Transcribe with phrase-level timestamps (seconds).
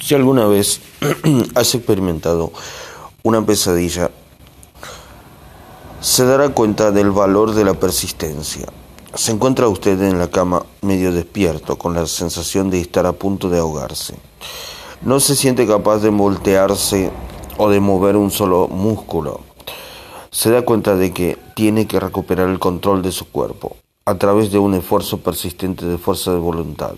[0.00, 0.80] Si alguna vez
[1.54, 2.52] has experimentado
[3.22, 4.10] una pesadilla,
[6.00, 8.66] se dará cuenta del valor de la persistencia.
[9.14, 13.48] Se encuentra usted en la cama medio despierto, con la sensación de estar a punto
[13.48, 14.14] de ahogarse.
[15.02, 17.10] No se siente capaz de voltearse
[17.56, 19.40] o de mover un solo músculo.
[20.30, 24.52] Se da cuenta de que tiene que recuperar el control de su cuerpo a través
[24.52, 26.94] de un esfuerzo persistente de fuerza de voluntad.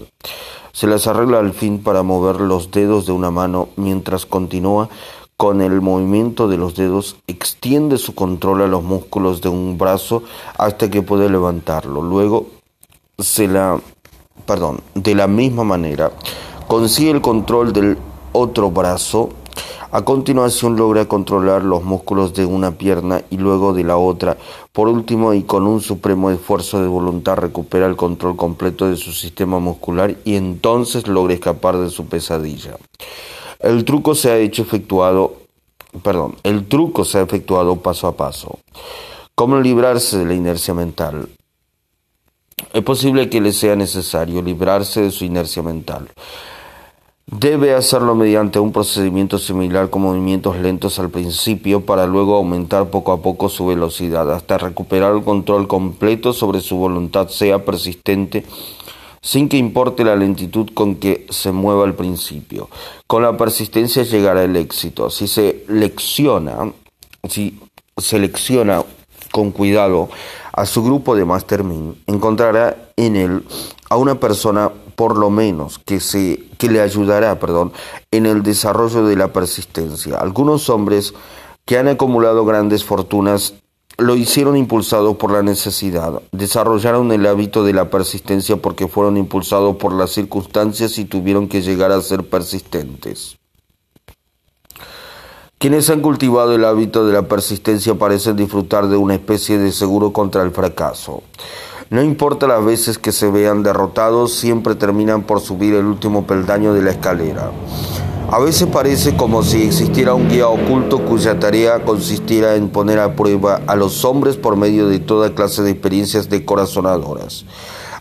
[0.79, 4.89] Se las arregla al fin para mover los dedos de una mano mientras continúa
[5.37, 10.23] con el movimiento de los dedos, extiende su control a los músculos de un brazo
[10.57, 12.01] hasta que puede levantarlo.
[12.01, 12.47] Luego
[13.19, 13.81] se la,
[14.47, 16.13] perdón, de la misma manera,
[16.69, 17.99] consigue el control del
[18.31, 19.31] otro brazo
[19.91, 24.37] a continuación logra controlar los músculos de una pierna y luego de la otra.
[24.73, 29.13] Por último y con un supremo esfuerzo de voluntad recupera el control completo de su
[29.13, 32.77] sistema muscular y entonces logra escapar de su pesadilla.
[33.61, 35.37] El truco se ha hecho efectuado,
[36.03, 38.59] perdón, el truco se ha efectuado paso a paso.
[39.35, 41.29] ¿Cómo librarse de la inercia mental?
[42.73, 46.09] Es posible que le sea necesario librarse de su inercia mental.
[47.31, 53.13] Debe hacerlo mediante un procedimiento similar con movimientos lentos al principio para luego aumentar poco
[53.13, 58.47] a poco su velocidad hasta recuperar el control completo sobre su voluntad, sea persistente
[59.21, 62.71] sin que importe la lentitud con que se mueva al principio.
[63.07, 65.11] Con la persistencia llegará el éxito.
[65.11, 66.73] Si se lecciona,
[67.29, 67.61] si
[67.99, 68.83] selecciona
[69.31, 70.09] con cuidado
[70.51, 73.45] a su grupo de Mastermind, encontrará en él
[73.91, 77.73] a una persona por lo menos que, se, que le ayudará perdón,
[78.11, 80.19] en el desarrollo de la persistencia.
[80.19, 81.15] Algunos hombres
[81.65, 83.55] que han acumulado grandes fortunas
[83.97, 89.77] lo hicieron impulsados por la necesidad, desarrollaron el hábito de la persistencia porque fueron impulsados
[89.77, 93.39] por las circunstancias y tuvieron que llegar a ser persistentes.
[95.59, 100.13] Quienes han cultivado el hábito de la persistencia parecen disfrutar de una especie de seguro
[100.13, 101.23] contra el fracaso.
[101.91, 106.75] No importa las veces que se vean derrotados, siempre terminan por subir el último peldaño
[106.75, 107.51] de la escalera.
[108.31, 113.17] A veces parece como si existiera un guía oculto cuya tarea consistiera en poner a
[113.17, 117.47] prueba a los hombres por medio de toda clase de experiencias decorazonadoras.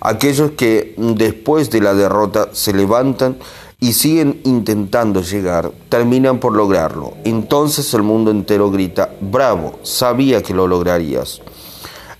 [0.02, 3.38] Aquellos que después de la derrota se levantan
[3.80, 7.14] y siguen intentando llegar, terminan por lograrlo.
[7.24, 11.42] Entonces el mundo entero grita, bravo, sabía que lo lograrías.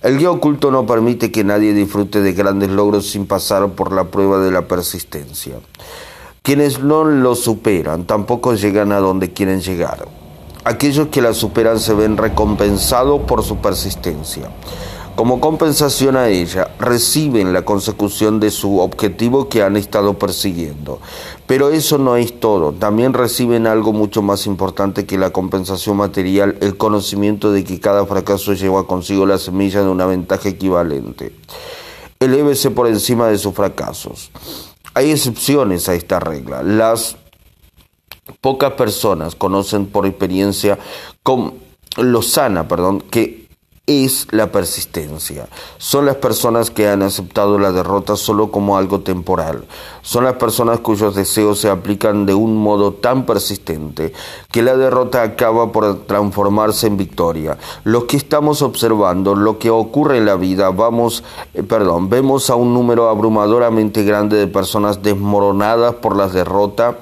[0.00, 4.04] El guía oculto no permite que nadie disfrute de grandes logros sin pasar por la
[4.04, 5.54] prueba de la persistencia.
[6.42, 10.06] Quienes no lo superan tampoco llegan a donde quieren llegar.
[10.62, 14.50] Aquellos que la superan se ven recompensados por su persistencia.
[15.18, 21.00] Como compensación a ella, reciben la consecución de su objetivo que han estado persiguiendo.
[21.44, 26.56] Pero eso no es todo, también reciben algo mucho más importante que la compensación material,
[26.60, 31.34] el conocimiento de que cada fracaso lleva consigo la semilla de una ventaja equivalente.
[32.20, 34.30] Elévese por encima de sus fracasos.
[34.94, 36.62] Hay excepciones a esta regla.
[36.62, 37.16] Las
[38.40, 40.78] pocas personas conocen por experiencia
[41.24, 41.54] con
[41.96, 43.37] lo sana, perdón, que
[43.88, 45.48] es la persistencia.
[45.78, 49.64] Son las personas que han aceptado la derrota solo como algo temporal.
[50.02, 54.12] Son las personas cuyos deseos se aplican de un modo tan persistente
[54.52, 57.56] que la derrota acaba por transformarse en victoria.
[57.84, 61.24] Lo que estamos observando, lo que ocurre en la vida, vamos,
[61.54, 66.98] eh, perdón, vemos a un número abrumadoramente grande de personas desmoronadas por la derrota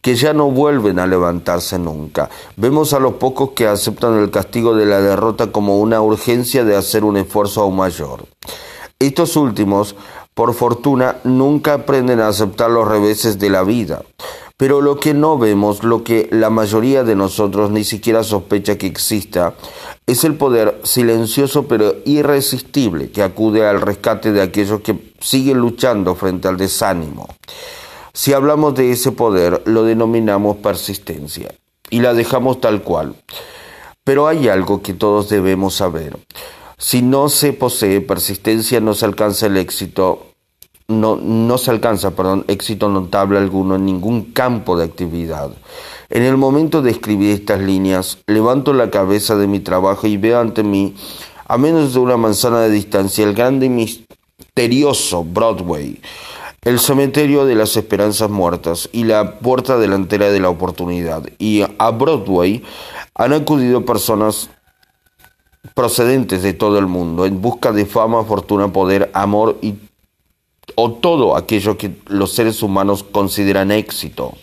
[0.00, 2.30] que ya no vuelven a levantarse nunca.
[2.56, 6.76] Vemos a los pocos que aceptan el castigo de la derrota como una urgencia de
[6.76, 8.24] hacer un esfuerzo aún mayor.
[8.98, 9.94] Estos últimos,
[10.34, 14.02] por fortuna, nunca aprenden a aceptar los reveses de la vida.
[14.60, 18.86] Pero lo que no vemos, lo que la mayoría de nosotros ni siquiera sospecha que
[18.86, 19.54] exista,
[20.06, 26.14] es el poder silencioso pero irresistible que acude al rescate de aquellos que siguen luchando
[26.14, 27.26] frente al desánimo.
[28.12, 31.54] Si hablamos de ese poder, lo denominamos persistencia
[31.90, 33.14] y la dejamos tal cual.
[34.04, 36.18] Pero hay algo que todos debemos saber.
[36.78, 40.26] Si no se posee persistencia, no se alcanza el éxito,
[40.88, 45.50] no, no se alcanza, perdón, éxito notable alguno en ningún campo de actividad.
[46.08, 50.40] En el momento de escribir estas líneas, levanto la cabeza de mi trabajo y veo
[50.40, 50.96] ante mí,
[51.46, 56.00] a menos de una manzana de distancia, el grande y misterioso Broadway
[56.62, 61.24] el cementerio de las esperanzas muertas y la puerta delantera de la oportunidad.
[61.38, 62.62] Y a Broadway
[63.14, 64.50] han acudido personas
[65.74, 69.74] procedentes de todo el mundo en busca de fama, fortuna, poder, amor y
[70.76, 74.34] o todo aquello que los seres humanos consideran éxito.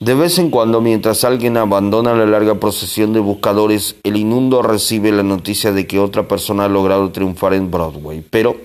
[0.00, 5.12] De vez en cuando, mientras alguien abandona la larga procesión de buscadores, el inundo recibe
[5.12, 8.24] la noticia de que otra persona ha logrado triunfar en Broadway.
[8.28, 8.56] Pero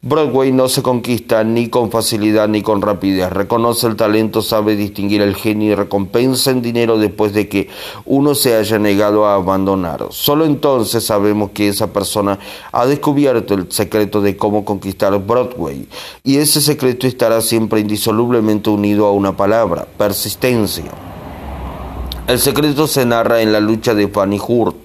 [0.00, 3.30] Broadway no se conquista ni con facilidad ni con rapidez.
[3.30, 7.68] Reconoce el talento, sabe distinguir el genio y recompensa en dinero después de que
[8.04, 10.06] uno se haya negado a abandonar.
[10.10, 12.38] Solo entonces sabemos que esa persona
[12.70, 15.88] ha descubierto el secreto de cómo conquistar Broadway.
[16.22, 20.92] Y ese secreto estará siempre indisolublemente unido a una palabra, persistencia.
[22.28, 24.76] El secreto se narra en la lucha de Fanny Hurt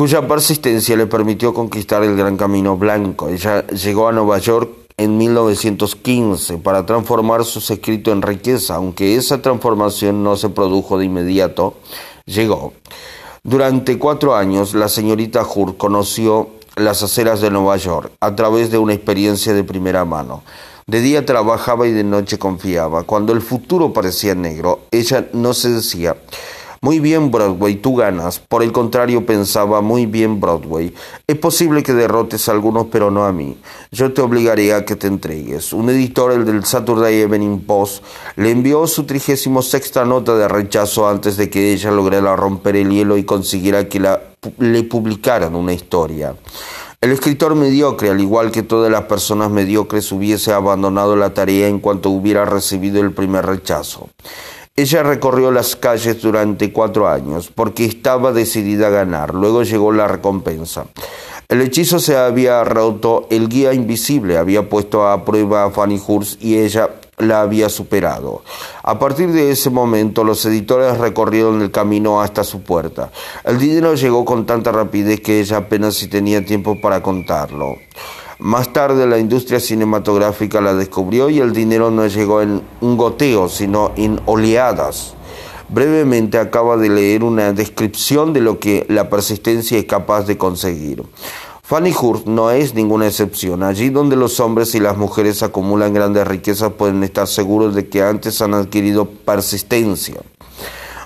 [0.00, 3.28] cuya persistencia le permitió conquistar el Gran Camino Blanco.
[3.28, 9.42] Ella llegó a Nueva York en 1915 para transformar sus escritos en riqueza, aunque esa
[9.42, 11.74] transformación no se produjo de inmediato,
[12.24, 12.72] llegó.
[13.42, 18.78] Durante cuatro años, la señorita Hur conoció las aceras de Nueva York a través de
[18.78, 20.42] una experiencia de primera mano.
[20.86, 23.02] De día trabajaba y de noche confiaba.
[23.02, 26.16] Cuando el futuro parecía negro, ella no se decía,
[26.82, 28.38] muy bien, Broadway, tú ganas.
[28.38, 30.94] Por el contrario, pensaba, muy bien, Broadway.
[31.26, 33.58] Es posible que derrotes a algunos, pero no a mí.
[33.92, 35.74] Yo te obligaré a que te entregues.
[35.74, 38.02] Un editor, el del Saturday Evening Post,
[38.36, 42.90] le envió su trigésimo sexta nota de rechazo antes de que ella lograra romper el
[42.90, 44.18] hielo y consiguiera que la,
[44.56, 46.34] le publicaran una historia.
[47.02, 51.78] El escritor mediocre, al igual que todas las personas mediocres, hubiese abandonado la tarea en
[51.78, 54.08] cuanto hubiera recibido el primer rechazo.
[54.76, 59.34] Ella recorrió las calles durante cuatro años porque estaba decidida a ganar.
[59.34, 60.86] Luego llegó la recompensa.
[61.48, 66.40] El hechizo se había roto, el guía invisible había puesto a prueba a Fanny Hurst
[66.42, 68.42] y ella la había superado.
[68.82, 73.10] A partir de ese momento, los editores recorrieron el camino hasta su puerta.
[73.44, 77.76] El dinero llegó con tanta rapidez que ella apenas si tenía tiempo para contarlo.
[78.40, 83.50] Más tarde la industria cinematográfica la descubrió y el dinero no llegó en un goteo,
[83.50, 85.12] sino en oleadas.
[85.68, 91.02] Brevemente acaba de leer una descripción de lo que la persistencia es capaz de conseguir.
[91.62, 93.62] Fanny Hurst no es ninguna excepción.
[93.62, 98.02] Allí donde los hombres y las mujeres acumulan grandes riquezas pueden estar seguros de que
[98.02, 100.16] antes han adquirido persistencia.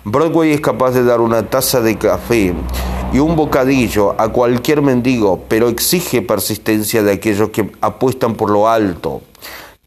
[0.05, 2.55] Broadway es capaz de dar una taza de café
[3.13, 8.69] y un bocadillo a cualquier mendigo, pero exige persistencia de aquellos que apuestan por lo
[8.69, 9.23] alto.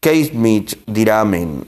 [0.00, 1.64] Kate Smith dirá amén.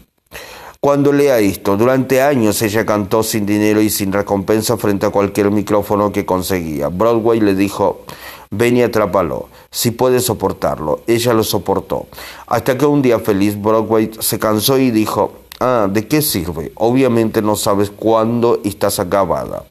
[0.81, 5.50] Cuando lea esto, durante años ella cantó sin dinero y sin recompensa frente a cualquier
[5.50, 6.88] micrófono que conseguía.
[6.88, 8.06] Broadway le dijo,
[8.50, 11.02] ven y atrápalo, si puedes soportarlo.
[11.06, 12.06] Ella lo soportó.
[12.47, 16.72] Hasta que un día feliz Broadway se cansó y dijo, ah, ¿de qué sirve?
[16.74, 19.64] Obviamente no sabes cuándo estás acabada.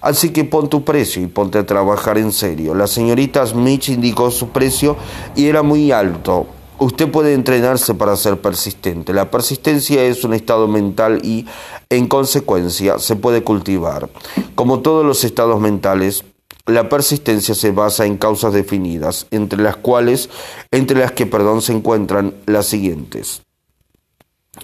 [0.00, 2.74] Así que pon tu precio y ponte a trabajar en serio.
[2.74, 4.96] La señorita Smith indicó su precio
[5.34, 6.46] y era muy alto.
[6.78, 9.12] Usted puede entrenarse para ser persistente.
[9.12, 11.46] La persistencia es un estado mental y,
[11.90, 14.08] en consecuencia, se puede cultivar.
[14.54, 16.24] Como todos los estados mentales,
[16.66, 20.30] la persistencia se basa en causas definidas, entre las cuales,
[20.70, 23.42] entre las que, perdón, se encuentran las siguientes.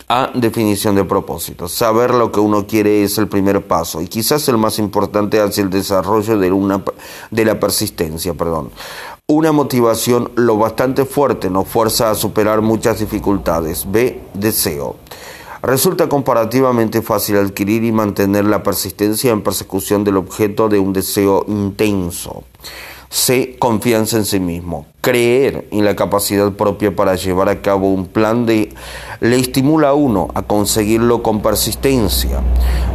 [0.08, 0.30] A.
[0.34, 1.68] Definición de propósito.
[1.68, 5.62] Saber lo que uno quiere es el primer paso y quizás el más importante hacia
[5.62, 6.84] el desarrollo de, una,
[7.30, 8.34] de la persistencia.
[8.34, 8.70] Perdón.
[9.26, 13.90] Una motivación lo bastante fuerte nos fuerza a superar muchas dificultades.
[13.90, 14.20] B.
[14.34, 14.96] Deseo.
[15.62, 21.46] Resulta comparativamente fácil adquirir y mantener la persistencia en persecución del objeto de un deseo
[21.48, 22.44] intenso.
[23.14, 23.54] C.
[23.60, 24.86] Confianza en sí mismo.
[25.00, 28.74] Creer en la capacidad propia para llevar a cabo un plan de
[29.20, 32.40] le estimula a uno a conseguirlo con persistencia.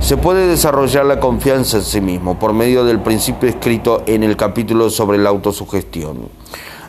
[0.01, 4.35] Se puede desarrollar la confianza en sí mismo por medio del principio escrito en el
[4.35, 6.27] capítulo sobre la autosugestión.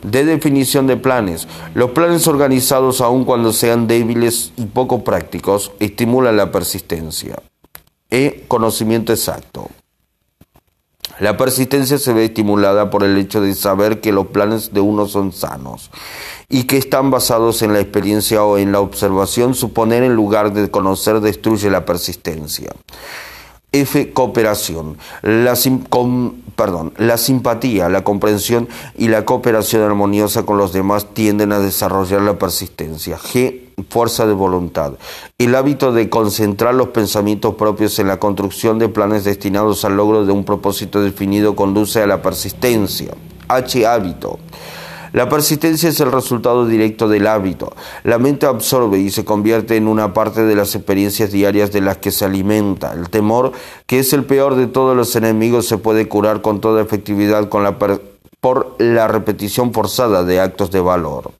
[0.03, 1.47] De definición de planes.
[1.75, 7.37] Los planes organizados, aun cuando sean débiles y poco prácticos, estimulan la persistencia.
[8.11, 8.43] E.
[8.49, 9.69] Conocimiento exacto.
[11.21, 15.07] La persistencia se ve estimulada por el hecho de saber que los planes de uno
[15.07, 15.91] son sanos
[16.49, 19.55] y que están basados en la experiencia o en la observación.
[19.55, 22.73] Suponer en lugar de conocer destruye la persistencia.
[23.73, 24.12] F.
[24.12, 24.97] Cooperación.
[25.23, 25.55] La,
[26.61, 32.21] perdón, la simpatía, la comprensión y la cooperación armoniosa con los demás tienden a desarrollar
[32.21, 33.17] la persistencia.
[33.17, 33.62] G.
[33.88, 34.93] Fuerza de voluntad.
[35.38, 40.26] El hábito de concentrar los pensamientos propios en la construcción de planes destinados al logro
[40.26, 43.14] de un propósito definido conduce a la persistencia.
[43.49, 43.87] H.
[43.87, 44.38] Hábito.
[45.12, 47.75] La persistencia es el resultado directo del hábito.
[48.05, 51.99] La mente absorbe y se convierte en una parte de las experiencias diarias de las
[51.99, 52.93] que se alimenta.
[52.93, 53.52] El temor,
[53.87, 57.64] que es el peor de todos los enemigos, se puede curar con toda efectividad con
[57.64, 57.79] la
[58.40, 61.33] por la repetición forzada de actos de valor.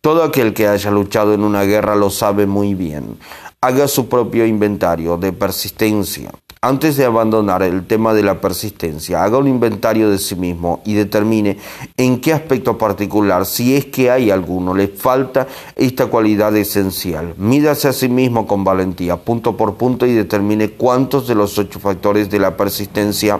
[0.00, 3.18] Todo aquel que haya luchado en una guerra lo sabe muy bien.
[3.60, 6.30] Haga su propio inventario de persistencia.
[6.60, 10.94] Antes de abandonar el tema de la persistencia, haga un inventario de sí mismo y
[10.94, 11.56] determine
[11.96, 15.46] en qué aspecto particular, si es que hay alguno, le falta
[15.76, 17.34] esta cualidad esencial.
[17.36, 21.78] Mídase a sí mismo con valentía, punto por punto, y determine cuántos de los ocho
[21.78, 23.38] factores de la persistencia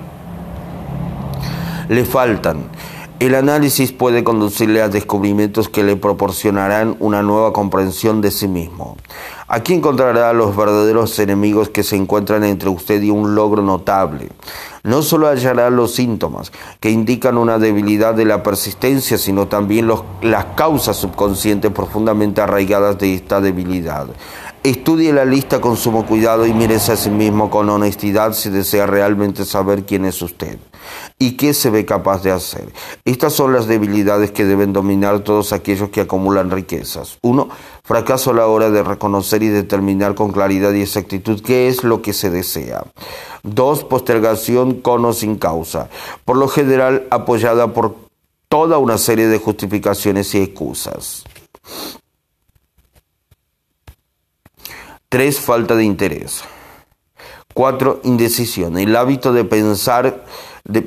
[1.89, 2.67] le faltan.
[3.21, 8.97] El análisis puede conducirle a descubrimientos que le proporcionarán una nueva comprensión de sí mismo.
[9.49, 14.29] Aquí encontrará a los verdaderos enemigos que se encuentran entre usted y un logro notable.
[14.85, 19.91] No solo hallará los síntomas que indican una debilidad de la persistencia, sino también
[20.23, 24.07] las causas subconscientes profundamente arraigadas de esta debilidad.
[24.65, 28.87] Estudie la lista con sumo cuidado y mírese a sí mismo con honestidad si desea
[28.87, 30.59] realmente saber quién es usted
[31.17, 32.73] y qué se ve capaz de hacer.
[33.05, 37.19] Estas son las debilidades que deben dominar todos aquellos que acumulan riquezas.
[37.23, 37.49] Uno,
[37.85, 42.03] fracaso a la hora de reconocer y determinar con claridad y exactitud qué es lo
[42.03, 42.85] que se desea.
[43.45, 45.89] Dos, postergación con o sin causa,
[46.25, 47.95] por lo general apoyada por
[48.49, 51.25] toda una serie de justificaciones y excusas.
[55.11, 56.43] Tres, falta de interés.
[57.55, 58.77] Cuatro, indecisión.
[58.77, 60.25] El hábito de pensar,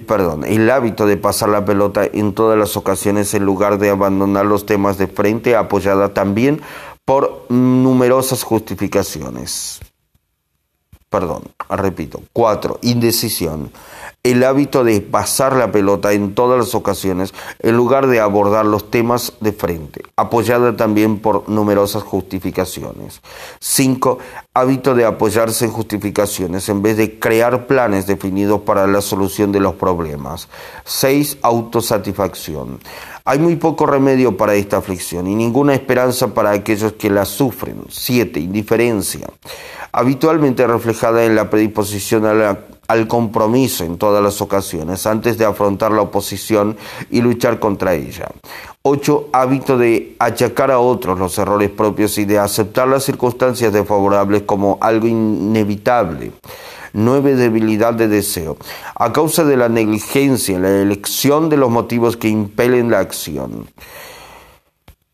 [0.06, 4.46] perdón, el hábito de pasar la pelota en todas las ocasiones en lugar de abandonar
[4.46, 6.62] los temas de frente, apoyada también
[7.04, 9.80] por numerosas justificaciones.
[11.10, 12.22] Perdón, repito.
[12.32, 13.72] Cuatro, indecisión
[14.24, 18.92] el hábito de pasar la pelota en todas las ocasiones en lugar de abordar los
[18.92, 23.22] temas de frente, apoyada también por numerosas justificaciones.
[23.60, 24.20] 5.
[24.54, 29.60] Hábito de apoyarse en justificaciones en vez de crear planes definidos para la solución de
[29.60, 30.50] los problemas.
[30.86, 31.40] 6.
[31.42, 32.80] Autosatisfacción.
[33.26, 37.86] Hay muy poco remedio para esta aflicción y ninguna esperanza para aquellos que la sufren.
[37.90, 38.40] 7.
[38.40, 39.28] Indiferencia.
[39.92, 45.46] Habitualmente reflejada en la predisposición a la al compromiso en todas las ocasiones antes de
[45.46, 46.76] afrontar la oposición
[47.10, 48.28] y luchar contra ella.
[48.82, 49.30] 8.
[49.32, 54.78] Hábito de achacar a otros los errores propios y de aceptar las circunstancias desfavorables como
[54.82, 56.34] algo inevitable.
[56.92, 57.36] 9.
[57.36, 58.58] Debilidad de deseo.
[58.96, 63.70] A causa de la negligencia, la elección de los motivos que impelen la acción.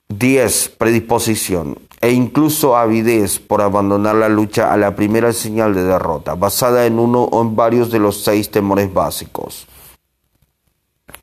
[0.09, 0.69] 10.
[0.79, 6.85] Predisposición e incluso avidez por abandonar la lucha a la primera señal de derrota, basada
[6.85, 9.67] en uno o en varios de los seis temores básicos.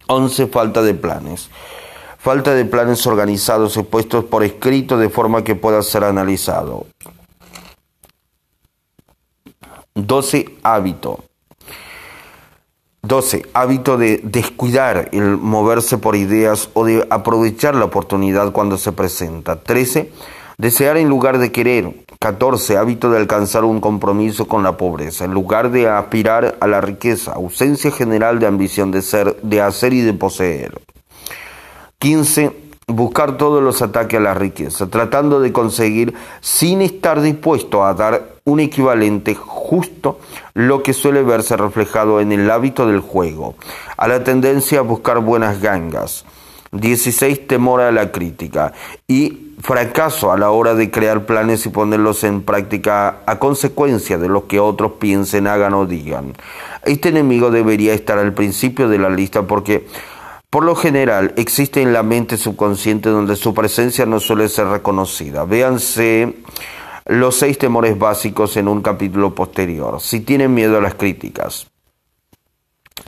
[0.09, 0.49] 11.
[0.49, 1.49] Falta de planes.
[2.19, 6.87] Falta de planes organizados y puestos por escrito de forma que pueda ser analizado.
[9.95, 10.57] 12.
[10.62, 11.21] Hábito.
[13.02, 13.47] 12.
[13.54, 19.62] Hábito de descuidar el moverse por ideas o de aprovechar la oportunidad cuando se presenta.
[19.62, 20.11] 13
[20.57, 22.05] Desear en lugar de querer.
[22.21, 22.79] 14.
[22.79, 27.33] Hábito de alcanzar un compromiso con la pobreza, en lugar de aspirar a la riqueza.
[27.33, 30.81] Ausencia general de ambición de ser, de hacer y de poseer.
[31.99, 32.53] 15.
[32.87, 38.35] Buscar todos los ataques a la riqueza, tratando de conseguir sin estar dispuesto a dar
[38.45, 40.19] un equivalente justo,
[40.53, 43.55] lo que suele verse reflejado en el hábito del juego,
[43.97, 46.27] a la tendencia a buscar buenas gangas.
[46.81, 47.47] 16.
[47.47, 48.73] Temor a la crítica.
[49.09, 54.28] Y fracaso a la hora de crear planes y ponerlos en práctica a consecuencia de
[54.28, 56.35] lo que otros piensen, hagan o digan.
[56.85, 59.87] Este enemigo debería estar al principio de la lista porque
[60.50, 65.45] por lo general existe en la mente subconsciente donde su presencia no suele ser reconocida.
[65.45, 66.35] Véanse
[67.07, 70.00] los seis temores básicos en un capítulo posterior.
[70.00, 71.66] Si tienen miedo a las críticas,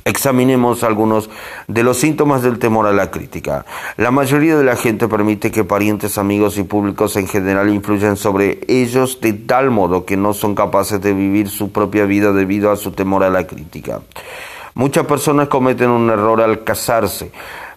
[0.04, 1.30] Examinemos algunos
[1.68, 3.64] de los síntomas del temor a la crítica.
[3.96, 8.60] La mayoría de la gente permite que parientes, amigos y públicos en general influyan sobre
[8.66, 12.76] ellos de tal modo que no son capaces de vivir su propia vida debido a
[12.76, 14.00] su temor a la crítica.
[14.74, 17.30] Muchas personas cometen un error al casarse,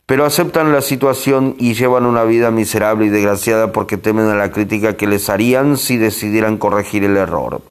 [0.08, 4.52] pero aceptan la situación y llevan una vida miserable y desgraciada porque temen a la
[4.52, 7.62] crítica que les harían si decidieran corregir el error.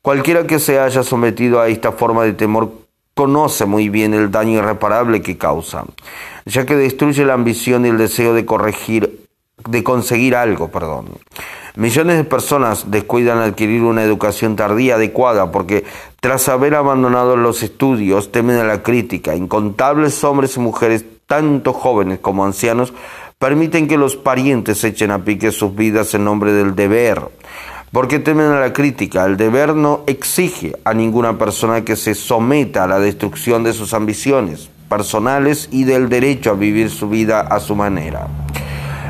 [0.00, 2.85] Cualquiera que se haya sometido a esta forma de temor
[3.16, 5.86] conoce muy bien el daño irreparable que causa,
[6.44, 9.26] ya que destruye la ambición y el deseo de corregir,
[9.66, 11.06] de conseguir algo, perdón.
[11.76, 15.84] Millones de personas descuidan adquirir una educación tardía adecuada porque
[16.20, 19.34] tras haber abandonado los estudios temen a la crítica.
[19.34, 22.92] Incontables hombres y mujeres, tanto jóvenes como ancianos,
[23.38, 27.22] permiten que los parientes echen a pique sus vidas en nombre del deber
[27.96, 29.24] porque temen a la crítica.
[29.24, 33.94] El deber no exige a ninguna persona que se someta a la destrucción de sus
[33.94, 38.26] ambiciones personales y del derecho a vivir su vida a su manera.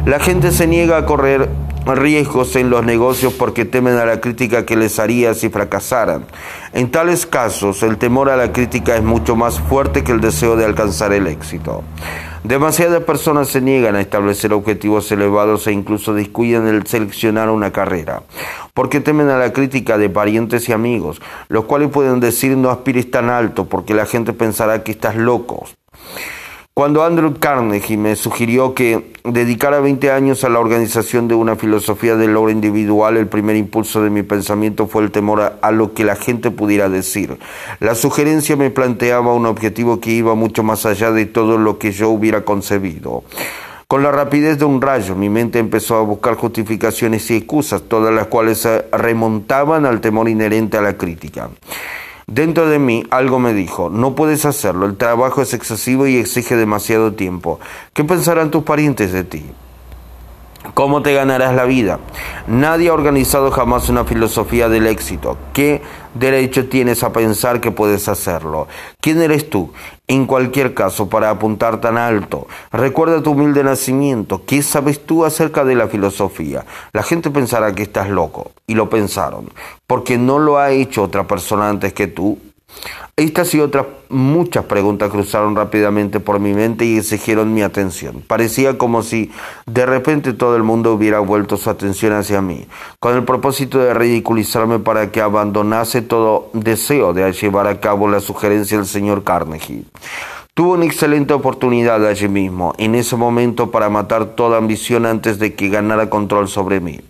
[0.05, 1.51] La gente se niega a correr
[1.85, 6.25] riesgos en los negocios porque temen a la crítica que les haría si fracasaran.
[6.73, 10.55] En tales casos, el temor a la crítica es mucho más fuerte que el deseo
[10.55, 11.83] de alcanzar el éxito.
[12.47, 18.23] Demasiadas personas se niegan a establecer objetivos elevados e incluso descuidan el seleccionar una carrera,
[18.73, 23.11] porque temen a la crítica de parientes y amigos, los cuales pueden decir no aspires
[23.11, 25.67] tan alto porque la gente pensará que estás loco.
[26.79, 32.17] Cuando Andrew Carnegie me sugirió que dedicara 20 años a la organización de una filosofía
[32.17, 36.05] del logro individual, el primer impulso de mi pensamiento fue el temor a, lo que
[36.05, 37.39] la gente pudiera decir.
[37.81, 41.93] La sugerencia me planteaba un objetivo que iba mucho más allá de todo lo que
[41.93, 43.25] yo hubiera concebido.
[43.89, 48.13] Con la rapidez de un rayo, mi mente empezó a buscar justificaciones y excusas, todas
[48.13, 51.49] las cuales remontaban al temor inherente a la crítica.
[52.29, 56.57] Dentro de mí algo me dijo, no puedes hacerlo, el trabajo es excesivo y exige
[56.57, 57.61] demasiado tiempo.
[57.93, 59.45] ¿Qué pensarán tus parientes de ti?
[60.75, 61.99] ¿Cómo te ganarás la vida?
[62.47, 65.37] Nadie ha organizado jamás una filosofía del éxito.
[65.53, 65.83] ¿Qué
[66.15, 68.69] derecho tienes a pensar que puedes hacerlo?
[69.01, 69.73] ¿Quién eres tú?
[70.07, 74.43] En cualquier caso, para apuntar tan alto, recuerda tu humilde nacimiento.
[74.45, 76.65] ¿Qué sabes tú acerca de la filosofía?
[76.93, 79.51] La gente pensará que estás loco, y lo pensaron,
[79.87, 82.39] porque no lo ha hecho otra persona antes que tú.
[83.17, 88.23] Estas y otras muchas preguntas cruzaron rápidamente por mi mente y exigieron mi atención.
[88.27, 89.31] Parecía como si
[89.65, 92.67] de repente todo el mundo hubiera vuelto su atención hacia mí,
[93.01, 98.21] con el propósito de ridiculizarme para que abandonase todo deseo de llevar a cabo la
[98.21, 99.85] sugerencia del señor Carnegie.
[100.53, 105.55] Tuvo una excelente oportunidad allí mismo, en ese momento, para matar toda ambición antes de
[105.55, 107.01] que ganara control sobre mí.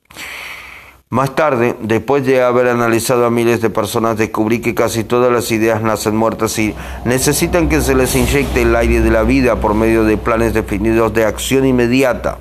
[1.08, 5.52] Más tarde, después de haber analizado a miles de personas, descubrí que casi todas las
[5.52, 9.74] ideas nacen muertas y necesitan que se les inyecte el aire de la vida por
[9.74, 12.38] medio de planes definidos de acción inmediata.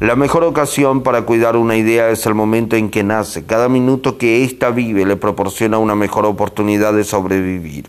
[0.00, 3.44] La mejor ocasión para cuidar una idea es el momento en que nace.
[3.44, 7.88] Cada minuto que ésta vive le proporciona una mejor oportunidad de sobrevivir.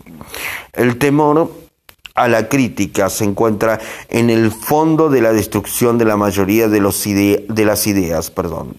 [0.72, 1.50] El temor
[2.14, 6.78] a la crítica se encuentra en el fondo de la destrucción de la mayoría de,
[6.78, 8.30] los de las ideas.
[8.30, 8.76] Perdón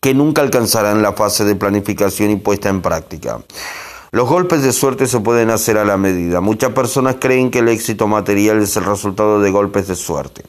[0.00, 3.40] que nunca alcanzarán la fase de planificación y puesta en práctica.
[4.12, 6.40] Los golpes de suerte se pueden hacer a la medida.
[6.40, 10.44] Muchas personas creen que el éxito material es el resultado de golpes de suerte.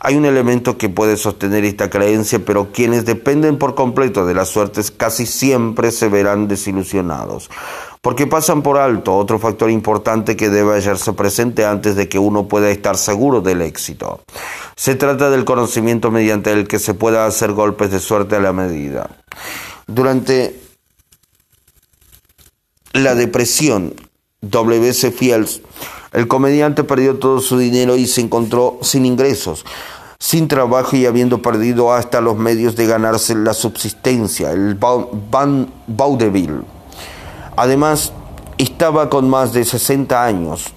[0.00, 4.44] Hay un elemento que puede sostener esta creencia, pero quienes dependen por completo de la
[4.44, 7.50] suerte casi siempre se verán desilusionados,
[8.04, 12.48] porque pasan por alto otro factor importante que debe hallarse presente antes de que uno
[12.48, 14.20] pueda estar seguro del éxito.
[14.76, 18.52] Se trata del conocimiento mediante el que se pueda hacer golpes de suerte a la
[18.52, 19.08] medida.
[19.86, 20.54] Durante
[22.92, 23.94] la depresión,
[24.42, 25.10] W.C.
[25.10, 25.62] Fields,
[26.12, 29.64] el comediante perdió todo su dinero y se encontró sin ingresos,
[30.18, 36.73] sin trabajo y habiendo perdido hasta los medios de ganarse la subsistencia, el Vaudeville.
[37.56, 38.12] Además,
[38.58, 40.72] estaba con más de 60 años,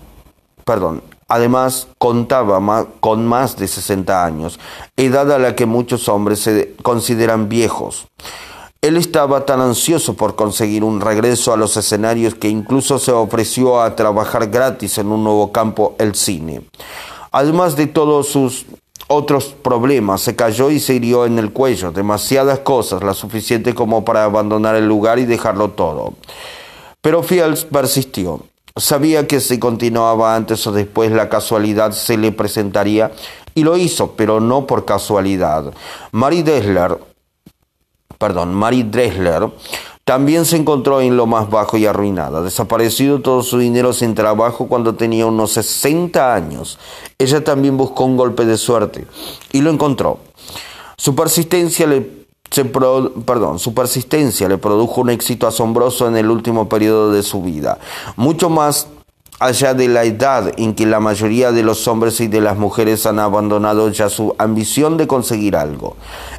[0.65, 4.59] perdón, Además, contaba con más de 60 años,
[4.95, 8.07] edad a la que muchos hombres se consideran viejos.
[8.81, 13.81] Él estaba tan ansioso por conseguir un regreso a los escenarios que incluso se ofreció
[13.81, 16.61] a trabajar gratis en un nuevo campo, el cine.
[17.31, 18.65] Además de todos sus
[19.07, 24.05] otros problemas, se cayó y se hirió en el cuello, demasiadas cosas, la suficiente como
[24.05, 26.13] para abandonar el lugar y dejarlo todo.
[27.07, 28.41] Pero Fields persistió.
[28.75, 33.13] Sabía que si continuaba antes o después la casualidad se le presentaría
[33.55, 35.73] y lo hizo, pero no por casualidad.
[36.11, 36.99] Mary Dressler,
[38.17, 39.49] perdón, Mary Dressler
[40.03, 44.67] también se encontró en lo más bajo y arruinada, desaparecido todo su dinero sin trabajo
[44.67, 46.77] cuando tenía unos 60 años.
[47.17, 49.07] Ella también buscó un golpe de suerte
[49.53, 50.19] y lo encontró.
[50.97, 52.26] Su persistencia le
[53.25, 57.79] perdón, su persistencia le produjo un éxito asombroso en el último periodo de su vida,
[58.15, 58.87] mucho más
[59.39, 63.05] allá de la edad en que la mayoría de los hombres y de las mujeres
[63.05, 65.95] han abandonado ya su ambición de conseguir algo.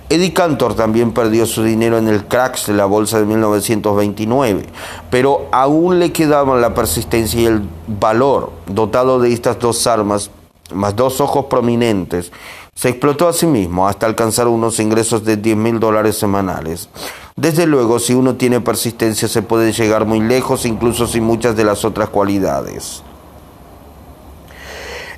[0.08, 4.66] Eddie Cantor también perdió su dinero en el cracks de la bolsa de 1929,
[5.10, 10.30] pero aún le quedaban la persistencia y el valor dotado de estas dos armas,
[10.72, 12.32] más dos ojos prominentes,
[12.78, 16.88] se explotó a sí mismo hasta alcanzar unos ingresos de 10 mil dólares semanales.
[17.34, 21.64] Desde luego, si uno tiene persistencia se puede llegar muy lejos, incluso sin muchas de
[21.64, 23.02] las otras cualidades.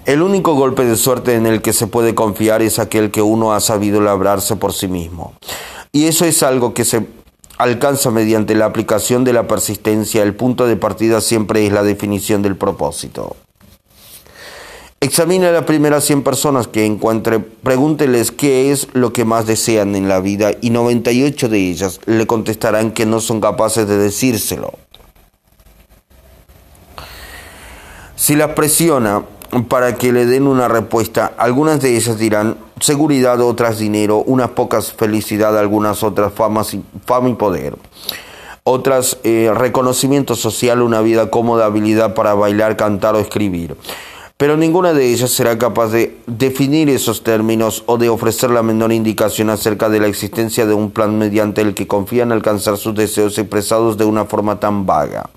[0.07, 3.53] El único golpe de suerte en el que se puede confiar es aquel que uno
[3.53, 5.35] ha sabido labrarse por sí mismo.
[5.92, 7.07] Y eso es algo que se
[7.59, 10.23] alcanza mediante la aplicación de la persistencia.
[10.23, 13.37] El punto de partida siempre es la definición del propósito.
[15.02, 19.96] Examine a las primeras 100 personas que encuentre, pregúnteles qué es lo que más desean
[19.96, 24.74] en la vida y 98 de ellas le contestarán que no son capaces de decírselo.
[28.14, 29.24] Si las presiona
[29.68, 34.92] para que le den una respuesta, algunas de ellas dirán seguridad, otras dinero, unas pocas
[34.92, 37.74] felicidad, algunas otras fama, y poder.
[38.64, 43.78] Otras eh, reconocimiento social, una vida cómoda, habilidad para bailar, cantar o escribir
[44.40, 48.90] pero ninguna de ellas será capaz de definir esos términos o de ofrecer la menor
[48.90, 53.37] indicación acerca de la existencia de un plan mediante el que confían alcanzar sus deseos
[53.37, 55.29] expresados de una forma tan vaga.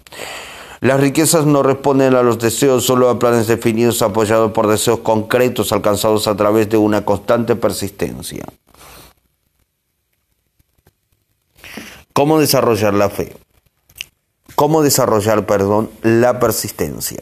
[0.80, 5.74] Las riquezas no responden a los deseos, solo a planes definidos apoyados por deseos concretos
[5.74, 8.46] alcanzados a través de una constante persistencia.
[12.14, 13.36] ¿Cómo desarrollar la fe?
[14.56, 17.20] ¿Cómo desarrollar, perdón, la persistencia?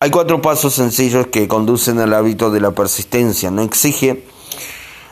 [0.00, 3.50] Hay cuatro pasos sencillos que conducen al hábito de la persistencia.
[3.50, 4.24] No exige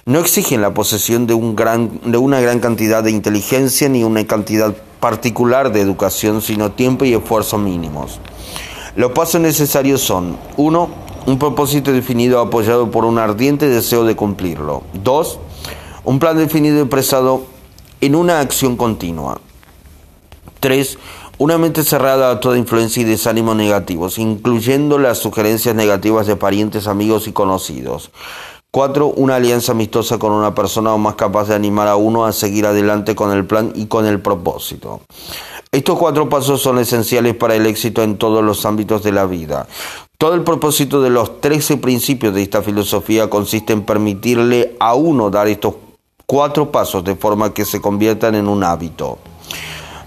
[0.04, 4.24] no exigen la posesión de, un gran, de una gran cantidad de inteligencia ni una
[4.24, 8.20] cantidad particular de educación, sino tiempo y esfuerzo mínimos.
[8.94, 10.90] Los pasos necesarios son, uno,
[11.26, 14.84] un propósito definido apoyado por un ardiente deseo de cumplirlo.
[14.94, 15.40] Dos,
[16.04, 17.46] un plan definido y expresado
[18.00, 19.40] en una acción continua.
[20.60, 20.98] Tres,
[21.38, 26.86] una mente cerrada a toda influencia y desánimo negativos, incluyendo las sugerencias negativas de parientes,
[26.86, 28.10] amigos y conocidos.
[28.70, 29.06] 4.
[29.06, 32.66] Una alianza amistosa con una persona o más capaz de animar a uno a seguir
[32.66, 35.00] adelante con el plan y con el propósito.
[35.72, 39.66] Estos cuatro pasos son esenciales para el éxito en todos los ámbitos de la vida.
[40.18, 45.28] Todo el propósito de los 13 principios de esta filosofía consiste en permitirle a uno
[45.30, 45.74] dar estos
[46.24, 49.18] cuatro pasos de forma que se conviertan en un hábito.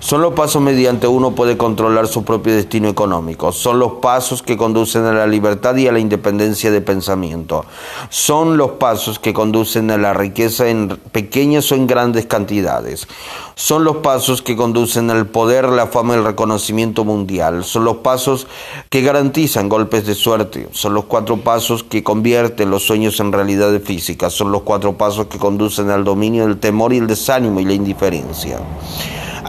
[0.02, 3.52] Son los pasos mediante uno puede controlar su propio destino económico.
[3.52, 7.66] Son los pasos que conducen a la libertad y a la independencia de pensamiento.
[8.10, 13.10] Son los pasos que conducen a la riqueza en pequeñas o en grandes cantidades.
[13.56, 17.66] Son los pasos que conducen al poder, la fama y el reconocimiento mundial.
[17.66, 18.48] Son los pasos
[18.90, 20.70] que garantizan golpes de suerte.
[20.72, 24.32] Son los cuatro pasos que convierten los sueños en realidades físicas.
[24.32, 27.74] Son los cuatro pasos que conducen al dominio del temor y el desánimo y la
[27.74, 28.60] indiferencia.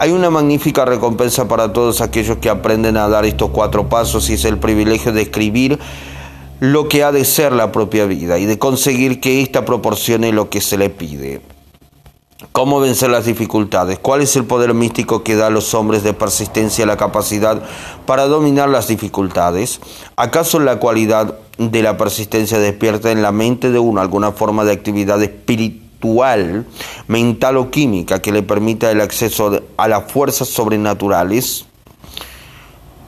[0.01, 4.33] Hay una magnífica recompensa para todos aquellos que aprenden a dar estos cuatro pasos y
[4.33, 5.77] es el privilegio de escribir
[6.59, 10.49] lo que ha de ser la propia vida y de conseguir que ésta proporcione lo
[10.49, 11.41] que se le pide.
[12.51, 13.99] ¿Cómo vencer las dificultades?
[13.99, 17.61] ¿Cuál es el poder místico que da a los hombres de persistencia la capacidad
[18.07, 19.81] para dominar las dificultades?
[20.15, 24.71] ¿Acaso la cualidad de la persistencia despierta en la mente de uno alguna forma de
[24.71, 25.90] actividad espiritual?
[27.07, 31.65] Mental o química que le permita el acceso a las fuerzas sobrenaturales?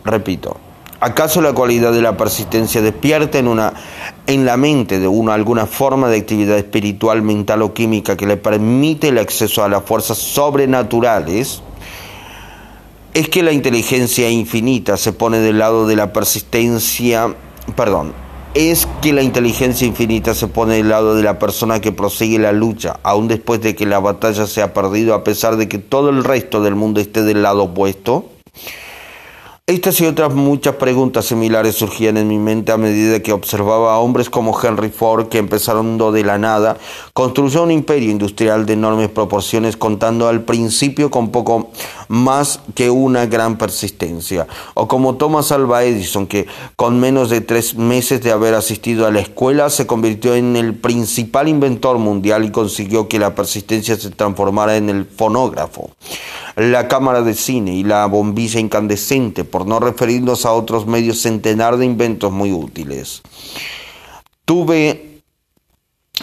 [0.06, 0.58] Repito,
[1.00, 3.74] ¿acaso la cualidad de la persistencia despierta en, una,
[4.28, 8.38] en la mente de uno alguna forma de actividad espiritual, mental o química que le
[8.38, 11.62] permite el acceso a las fuerzas sobrenaturales?
[13.14, 17.34] Es que la inteligencia infinita se pone del lado de la persistencia,
[17.76, 18.14] perdón,
[18.54, 22.52] es que la inteligencia infinita se pone del lado de la persona que prosigue la
[22.52, 26.10] lucha, aun después de que la batalla se ha perdido, a pesar de que todo
[26.10, 28.30] el resto del mundo esté del lado opuesto?
[29.74, 33.98] Estas y otras muchas preguntas similares surgían en mi mente a medida que observaba a
[33.98, 36.78] hombres como Henry Ford que empezaron de la nada,
[37.14, 41.72] construyó un imperio industrial de enormes proporciones contando al principio con poco
[42.08, 47.74] más que una gran persistencia, o como Thomas Alva Edison que con menos de tres
[47.74, 52.52] meses de haber asistido a la escuela se convirtió en el principal inventor mundial y
[52.52, 55.90] consiguió que la persistencia se transformara en el fonógrafo.
[56.56, 61.86] La cámara de cine y la bombilla incandescente, no referirnos a otros medios centenar de
[61.86, 63.22] inventos muy útiles.
[64.46, 65.14] Tuve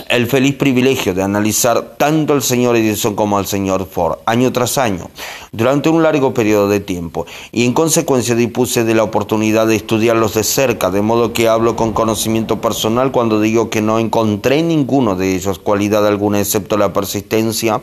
[0.09, 4.79] el feliz privilegio de analizar tanto al señor Edison como al señor Ford año tras
[4.79, 5.11] año,
[5.51, 10.35] durante un largo periodo de tiempo, y en consecuencia dispuse de la oportunidad de estudiarlos
[10.35, 15.17] de cerca, de modo que hablo con conocimiento personal cuando digo que no encontré ninguno
[15.17, 17.81] de ellos cualidad alguna excepto la persistencia,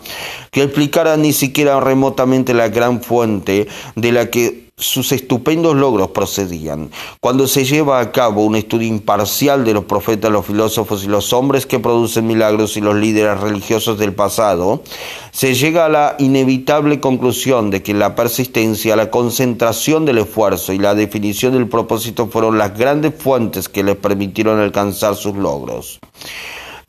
[0.52, 6.92] que explicara ni siquiera remotamente la gran fuente de la que sus estupendos logros procedían.
[7.20, 11.34] Cuando se lleva a cabo un estudio imparcial de los profetas, los filósofos y los
[11.34, 14.84] hombres que producen milagros y los líderes religiosos del pasado,
[15.32, 20.78] se llega a la inevitable conclusión de que la persistencia, la concentración del esfuerzo y
[20.78, 26.00] la definición del propósito fueron las grandes fuentes que les permitieron alcanzar sus logros.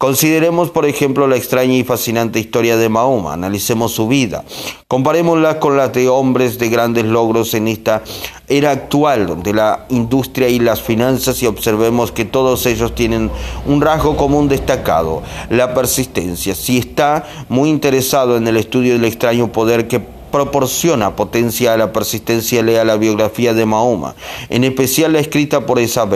[0.00, 4.44] Consideremos, por ejemplo, la extraña y fascinante historia de Mahoma, analicemos su vida,
[4.86, 8.04] comparémosla con la de hombres de grandes logros en esta
[8.46, 13.28] era actual de la industria y las finanzas y observemos que todos ellos tienen
[13.66, 16.54] un rasgo común destacado, la persistencia.
[16.54, 21.92] Si está muy interesado en el estudio del extraño poder que proporciona potencia a la
[21.92, 24.14] persistencia, lea la biografía de Mahoma,
[24.48, 26.08] en especial la escrita por Esa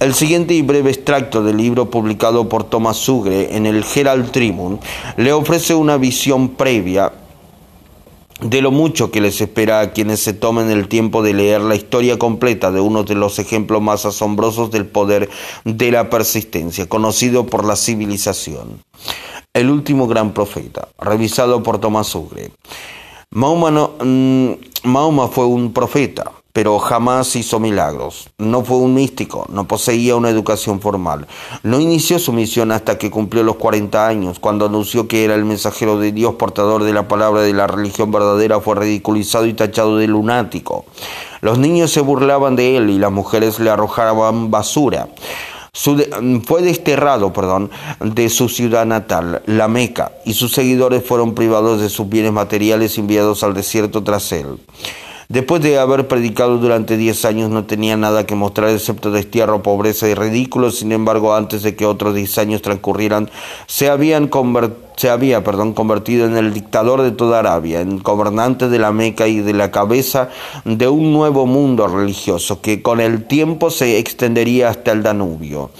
[0.00, 4.78] El siguiente y breve extracto del libro publicado por Thomas Sugre en el Herald Tribune
[5.16, 7.12] le ofrece una visión previa
[8.42, 11.74] de lo mucho que les espera a quienes se tomen el tiempo de leer la
[11.74, 15.28] historia completa de uno de los ejemplos más asombrosos del poder
[15.64, 18.82] de la persistencia, conocido por la civilización.
[19.52, 22.50] El último gran profeta, revisado por Thomas Sugre.
[23.32, 28.28] Mm, Mahoma, fue un profeta, pero jamás hizo milagros.
[28.38, 31.28] No fue un místico, no poseía una educación formal.
[31.62, 35.44] No inició su misión hasta que cumplió los 40 años, cuando anunció que era el
[35.44, 39.96] mensajero de Dios, portador de la palabra de la religión verdadera, fue ridiculizado y tachado
[39.96, 40.84] de lunático.
[41.40, 45.08] Los niños se burlaban de él y las mujeres le arrojaban basura.
[45.72, 51.80] Mm, fue desterrado perdón, de su ciudad natal, la Meca, y sus seguidores fueron privados
[51.80, 54.58] de sus bienes materiales enviados al desierto tras él.
[55.28, 60.08] Después de haber predicado durante diez años no tenía nada que mostrar excepto destierro, pobreza
[60.08, 60.72] y ridículo.
[60.72, 63.30] Sin embargo, antes de que otros diez años transcurrieran,
[63.68, 64.26] se, habían
[65.00, 69.28] se había perdón, convertido en el dictador de toda Arabia, en gobernante de la Meca
[69.28, 70.28] y de la cabeza
[70.66, 75.70] de un nuevo mundo religioso que con el tiempo se extendería hasta el Danubio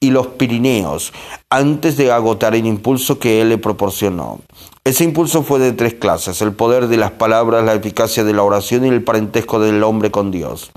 [0.00, 1.12] y los Pirineos,
[1.50, 4.40] antes de agotar el impulso que él le proporcionó.
[4.84, 8.42] Ese impulso fue de tres clases, el poder de las palabras, la eficacia de la
[8.42, 10.70] oración y el parentesco del hombre con Dios.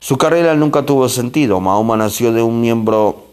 [0.00, 1.60] Su carrera nunca tuvo sentido.
[1.60, 3.27] Mahoma nació de un miembro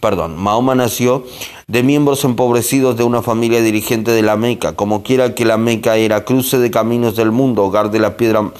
[0.00, 1.24] perdón, Mahoma nació
[1.66, 5.96] de miembros empobrecidos de una familia dirigente de la Meca, como quiera que la Meca
[5.96, 8.50] era cruce de caminos del mundo, hogar de la piedra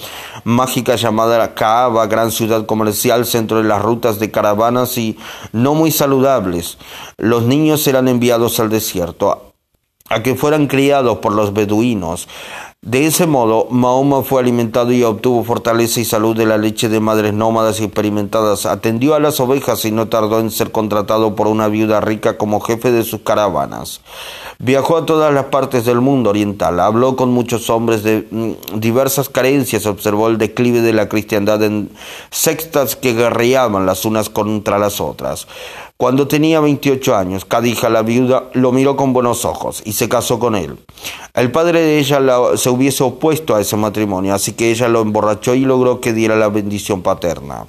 [0.45, 5.17] mágica llamada Kaaba, gran ciudad comercial, centro de las rutas de caravanas y
[5.53, 6.79] no muy saludables.
[7.17, 9.53] Los niños eran enviados al desierto
[10.11, 12.29] a que fueran criados por los beduinos.
[12.83, 17.01] De ese modo, Mahoma fue alimentado y obtuvo fortaleza y salud de la leche de
[17.01, 18.67] madres nómadas y experimentadas.
[18.67, 22.61] Atendió a las ovejas y no tardó en ser contratado por una viuda rica como
[22.61, 24.01] jefe de sus caravanas.
[24.61, 29.29] Viajó a todas las partes del mundo oriental, habló con muchos hombres de mm, diversas
[29.29, 31.91] carencias, observó el declive de la cristiandad en
[32.31, 35.49] sectas que guerreaban las unas contra las otras.
[36.01, 40.39] Cuando tenía 28 años, Cadija, la viuda, lo miró con buenos ojos y se casó
[40.39, 40.79] con él.
[41.35, 42.21] El padre de ella
[42.55, 46.37] se hubiese opuesto a ese matrimonio, así que ella lo emborrachó y logró que diera
[46.37, 47.67] la bendición paterna.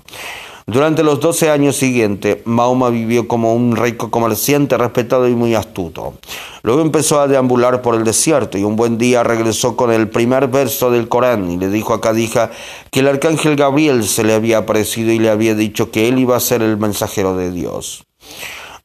[0.68, 6.14] Durante los 12 años siguientes, Mahoma vivió como un rico comerciante respetado y muy astuto.
[6.62, 10.50] Luego empezó a deambular por el desierto y un buen día regresó con el primer
[10.50, 12.52] verso del Corán y le dijo a Cadija
[12.92, 16.38] que el arcángel Gabriel se le había aparecido y le había dicho que él iba
[16.38, 18.06] a ser el mensajero de Dios.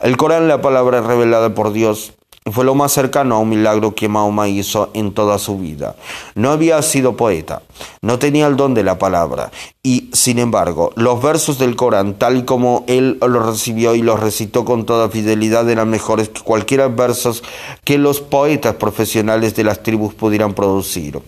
[0.01, 2.15] El Corán, la palabra revelada por Dios,
[2.53, 5.97] fue lo más cercano a un milagro que Mahoma hizo en toda su vida.
[6.35, 7.63] No había sido poeta,
[8.03, 9.51] no tenía el don de la palabra,
[9.83, 14.67] y sin embargo, los versos del Corán, tal como él los recibió y los recitó
[14.67, 17.43] con toda fidelidad, eran mejores que cualquier versos
[17.83, 21.23] que los poetas profesionales de las tribus pudieran producir.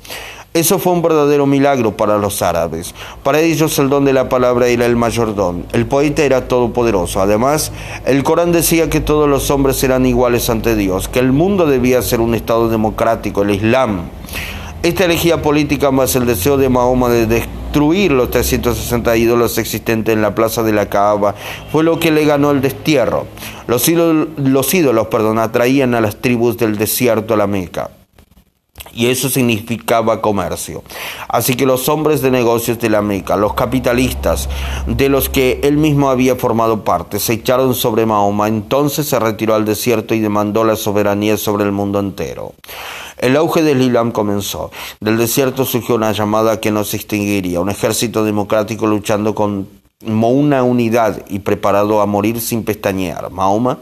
[0.57, 2.95] Eso fue un verdadero milagro para los árabes.
[3.23, 5.67] Para ellos el don de la palabra era el mayor don.
[5.75, 7.21] El poeta era todopoderoso.
[7.21, 7.73] Además,
[8.07, 12.01] el Corán decía que todos los hombres eran iguales ante Dios, que el mundo debía
[12.01, 14.05] ser un estado democrático, el Islam.
[14.83, 20.23] Esta elegía política más el deseo de Mahoma de destruir los 360 ídolos existentes en
[20.23, 21.35] la plaza de la Kaaba
[21.71, 23.27] fue lo que le ganó el destierro.
[23.67, 27.91] Los ídolos, los ídolos perdón, atraían a las tribus del desierto a la Meca
[28.93, 30.83] y eso significaba comercio.
[31.29, 34.49] Así que los hombres de negocios de la Meca, los capitalistas
[34.87, 39.55] de los que él mismo había formado parte, se echaron sobre Mahoma, entonces se retiró
[39.55, 42.55] al desierto y demandó la soberanía sobre el mundo entero.
[43.19, 44.71] El auge del Islam comenzó.
[45.01, 49.69] Del desierto surgió una llamada que no se extinguiría, un ejército democrático luchando con
[50.05, 53.31] una unidad y preparado a morir sin pestañear.
[53.31, 53.79] Mahoma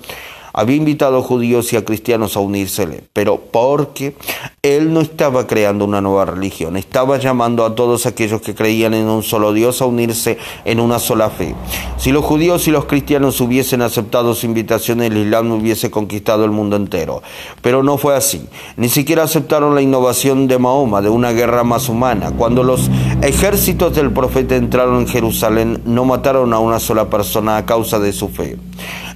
[0.54, 4.14] había invitado a judíos y a cristianos a unírsele, pero porque
[4.62, 9.08] él no estaba creando una nueva religión, estaba llamando a todos aquellos que creían en
[9.08, 11.56] un solo Dios a unirse en una sola fe.
[11.98, 16.52] Si los judíos y los cristianos hubiesen aceptado su invitación, el Islam hubiese conquistado el
[16.52, 17.22] mundo entero.
[17.60, 18.48] Pero no fue así.
[18.76, 22.32] Ni siquiera aceptaron la innovación de Mahoma, de una guerra más humana.
[22.36, 22.90] Cuando los
[23.22, 28.12] ejércitos del profeta entraron en Jerusalén, no mataron a una sola persona a causa de
[28.12, 28.56] su fe.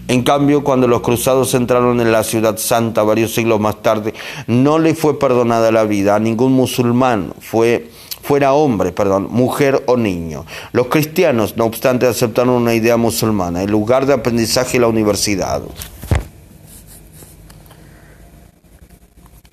[0.09, 4.14] En cambio, cuando los cruzados entraron en la ciudad santa varios siglos más tarde,
[4.47, 7.90] no le fue perdonada la vida a ningún musulmán, fue
[8.23, 10.47] fuera hombre, perdón, mujer o niño.
[10.73, 15.62] Los cristianos, no obstante, aceptaron una idea musulmana, el lugar de aprendizaje y la universidad.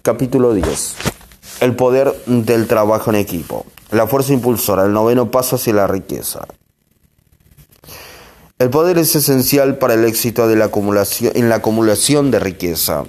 [0.01, 0.95] Capítulo 10.
[1.61, 3.65] El poder del trabajo en equipo.
[3.91, 6.45] La fuerza impulsora, el noveno paso hacia la riqueza.
[8.57, 13.03] El poder es esencial para el éxito de la acumulación, en la acumulación de riqueza.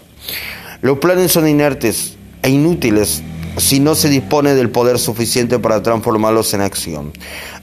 [0.82, 3.22] Los planes son inertes e inútiles
[3.56, 7.12] si no se dispone del poder suficiente para transformarlos en acción.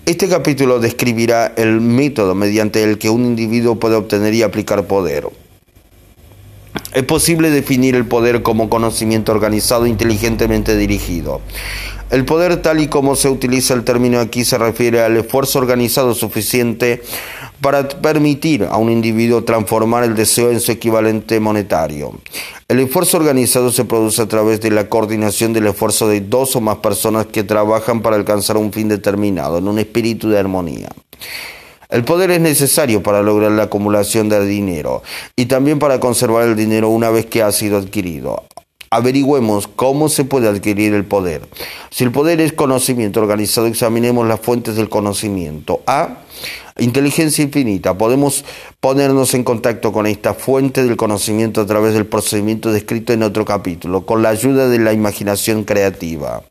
[0.06, 5.28] Este capítulo describirá el método mediante el que un individuo puede obtener y aplicar poder.
[6.94, 11.42] Es posible definir el poder como conocimiento organizado e inteligentemente dirigido.
[12.12, 16.14] El poder tal y como se utiliza el término aquí se refiere al esfuerzo organizado
[16.14, 17.02] suficiente
[17.64, 22.12] para permitir a un individuo transformar el deseo en su equivalente monetario.
[22.68, 26.62] El esfuerzo organizado se produce a través de la coordinación del esfuerzo de dos o
[26.62, 30.90] más personas que trabajan para alcanzar un fin determinado, en un espíritu de armonía.
[31.90, 35.02] El poder es necesario para lograr la acumulación de dinero
[35.38, 38.44] y también para conservar el dinero una vez que ha sido adquirido.
[38.90, 41.42] Averigüemos cómo se puede adquirir el poder.
[41.92, 45.82] Si el poder es conocimiento organizado, examinemos las fuentes del conocimiento.
[45.88, 46.18] A.
[46.80, 47.98] Inteligencia infinita.
[47.98, 48.44] Podemos
[48.80, 53.46] ponernos en contacto con esta fuente del conocimiento a través del procedimiento descrito en otro
[53.46, 56.42] capítulo, con la ayuda de la imaginación creativa.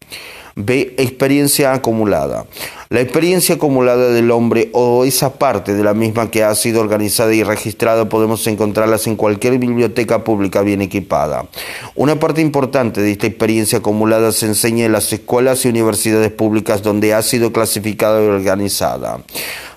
[0.55, 0.95] B.
[0.99, 2.47] Experiencia acumulada.
[2.92, 7.33] La experiencia acumulada del hombre o esa parte de la misma que ha sido organizada
[7.33, 11.46] y registrada podemos encontrarlas en cualquier biblioteca pública bien equipada.
[11.94, 16.83] Una parte importante de esta experiencia acumulada se enseña en las escuelas y universidades públicas
[16.83, 19.22] donde ha sido clasificada y organizada.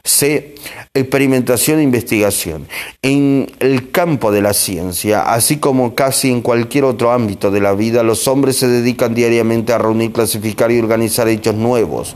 [0.03, 0.53] C.
[0.93, 2.67] Experimentación e investigación.
[3.01, 7.73] En el campo de la ciencia, así como casi en cualquier otro ámbito de la
[7.73, 12.15] vida, los hombres se dedican diariamente a reunir, clasificar y organizar hechos nuevos.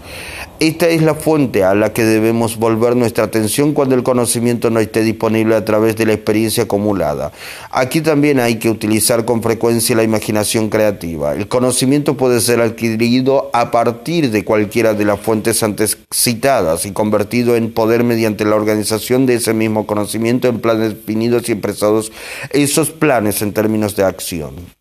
[0.89, 5.03] Es la fuente a la que debemos volver nuestra atención cuando el conocimiento no esté
[5.03, 7.31] disponible a través de la experiencia acumulada.
[7.71, 11.33] Aquí también hay que utilizar con frecuencia la imaginación creativa.
[11.33, 16.91] El conocimiento puede ser adquirido a partir de cualquiera de las fuentes antes citadas y
[16.91, 22.11] convertido en poder mediante la organización de ese mismo conocimiento en planes definidos y expresados
[22.49, 24.78] esos planes en términos de acción.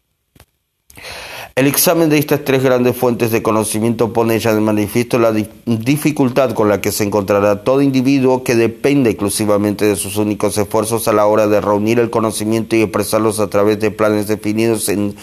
[1.58, 5.32] El examen de estas tres grandes fuentes de conocimiento pone ya de manifiesto la
[5.66, 11.08] dificultad con la que se encontrará todo individuo que depende exclusivamente de sus únicos esfuerzos
[11.08, 15.16] a la hora de reunir el conocimiento y expresarlos a través de planes definidos en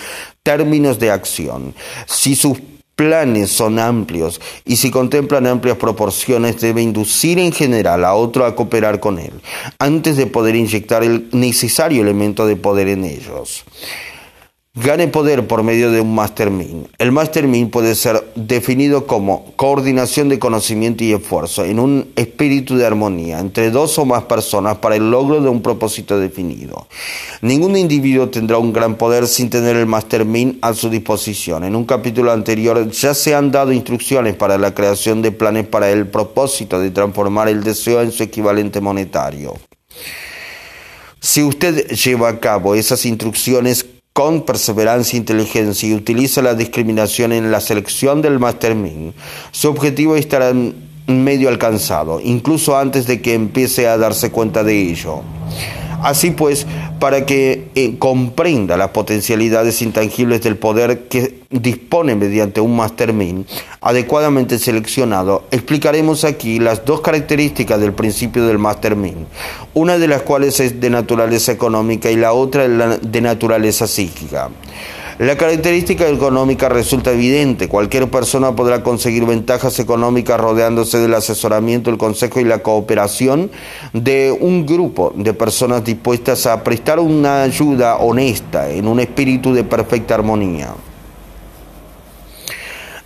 [0.44, 1.74] términos de acción.
[2.06, 2.58] Si sus
[2.98, 8.56] planes son amplios y si contemplan amplias proporciones debe inducir en general a otro a
[8.58, 9.32] cooperar con él
[9.80, 13.64] antes de poder inyectar el necesario elemento de poder en ellos
[14.76, 16.88] gane poder por medio de un mastermind.
[16.98, 22.86] El mastermind puede ser definido como coordinación de conocimiento y esfuerzo en un espíritu de
[22.86, 26.88] armonía entre dos o más personas para el logro de un propósito definido.
[27.42, 31.64] Ningún individuo tendrá un gran poder sin tener el mastermind a su disposición.
[31.64, 35.90] En un capítulo anterior ya se han dado instrucciones para la creación de planes para
[35.90, 39.54] el propósito de transformar el deseo en su equivalente monetario.
[41.22, 47.34] Si usted lleva a cabo esas instrucciones con perseverancia e inteligencia y utiliza la discriminación
[47.34, 49.12] en la selección del mastermind,
[49.52, 50.54] su objetivo estará
[51.08, 55.22] medio alcanzado, incluso antes de que empiece a darse cuenta de ello.
[56.02, 56.68] Así pues,
[57.00, 63.46] para que eh, comprenda las potencialidades intangibles del poder que dispone mediante un mastermind
[63.82, 69.26] adecuadamente seleccionado, explicaremos aquí las dos características del principio del mastermind,
[69.74, 74.50] una de las cuales es de naturaleza económica y la otra de naturaleza psíquica.
[75.18, 77.70] La característica económica resulta evidente.
[77.70, 83.50] Cualquier persona podrá conseguir ventajas económicas rodeándose del asesoramiento, el consejo y la cooperación
[83.94, 89.64] de un grupo de personas dispuestas a prestar una ayuda honesta en un espíritu de
[89.64, 90.74] perfecta armonía.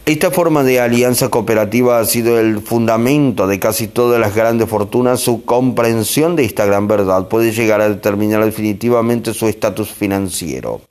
[0.10, 5.20] Esta forma de alianza cooperativa ha sido el fundamento de casi todas las grandes fortunas.
[5.20, 10.82] Su comprensión de esta gran verdad puede llegar a determinar definitivamente su estatus financiero.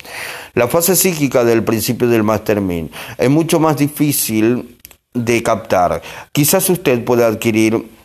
[0.55, 4.78] La fase psíquica del principio del mastermind es mucho más difícil
[5.14, 6.01] de captar.
[6.30, 7.97] Quizás usted pueda adquirir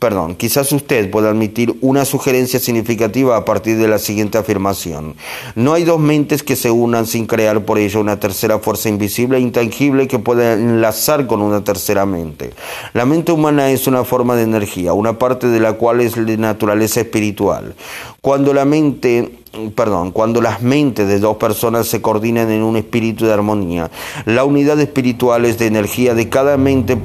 [0.00, 5.14] Perdón, quizás usted pueda admitir una sugerencia significativa a partir de la siguiente afirmación.
[5.54, 9.36] No hay dos mentes que se unan sin crear por ello una tercera fuerza invisible
[9.38, 12.52] e intangible que pueda enlazar con una tercera mente.
[12.94, 16.36] La mente humana es una forma de energía, una parte de la cual es de
[16.36, 17.76] naturaleza espiritual.
[18.20, 19.38] Cuando la mente
[19.74, 23.90] perdón, cuando las mentes de dos personas se coordinan en un espíritu de armonía,
[24.26, 26.98] la unidad espiritual es de energía de cada mente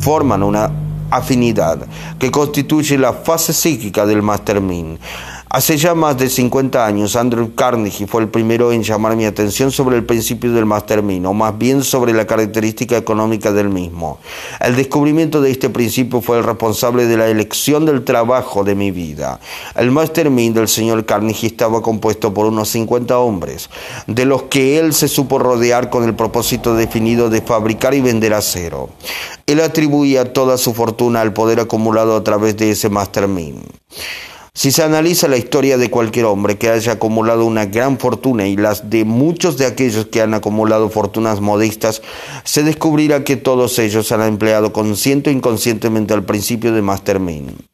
[0.00, 0.72] forman una
[1.16, 1.86] afinidad,
[2.18, 4.98] que constituye la fase psíquica del Mastermind.
[5.54, 9.70] Hace ya más de 50 años, Andrew Carnegie fue el primero en llamar mi atención
[9.70, 14.18] sobre el principio del Mastermind, o más bien sobre la característica económica del mismo.
[14.60, 18.92] El descubrimiento de este principio fue el responsable de la elección del trabajo de mi
[18.92, 19.40] vida.
[19.74, 23.68] El Mastermind del señor Carnegie estaba compuesto por unos 50 hombres,
[24.06, 28.32] de los que él se supo rodear con el propósito definido de fabricar y vender
[28.32, 28.88] acero.
[29.44, 33.66] Él atribuía toda su fortuna al poder acumulado a través de ese Mastermind.
[34.54, 38.56] Si se analiza la historia de cualquier hombre que haya acumulado una gran fortuna y
[38.56, 42.02] las de muchos de aquellos que han acumulado fortunas modestas,
[42.44, 47.71] se descubrirá que todos ellos han empleado consciente o inconscientemente el principio de Mastermind.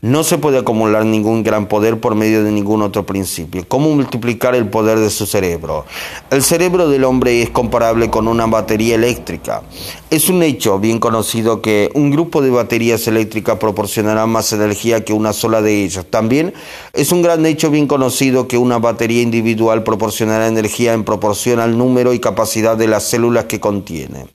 [0.00, 3.64] No se puede acumular ningún gran poder por medio de ningún otro principio.
[3.66, 5.86] ¿Cómo multiplicar el poder de su cerebro?
[6.30, 9.62] El cerebro del hombre es comparable con una batería eléctrica.
[10.10, 15.12] Es un hecho bien conocido que un grupo de baterías eléctricas proporcionará más energía que
[15.12, 16.06] una sola de ellas.
[16.08, 16.54] También
[16.92, 21.76] es un gran hecho bien conocido que una batería individual proporcionará energía en proporción al
[21.76, 24.26] número y capacidad de las células que contiene.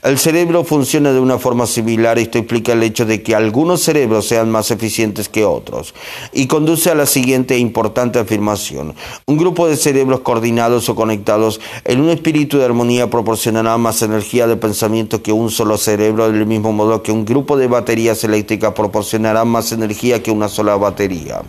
[0.00, 4.28] El cerebro funciona de una forma similar, esto explica el hecho de que algunos cerebros
[4.28, 5.92] sean más eficientes que otros,
[6.32, 8.94] y conduce a la siguiente importante afirmación.
[9.26, 14.46] Un grupo de cerebros coordinados o conectados en un espíritu de armonía proporcionará más energía
[14.46, 18.74] de pensamiento que un solo cerebro, del mismo modo que un grupo de baterías eléctricas
[18.74, 21.42] proporcionará más energía que una sola batería.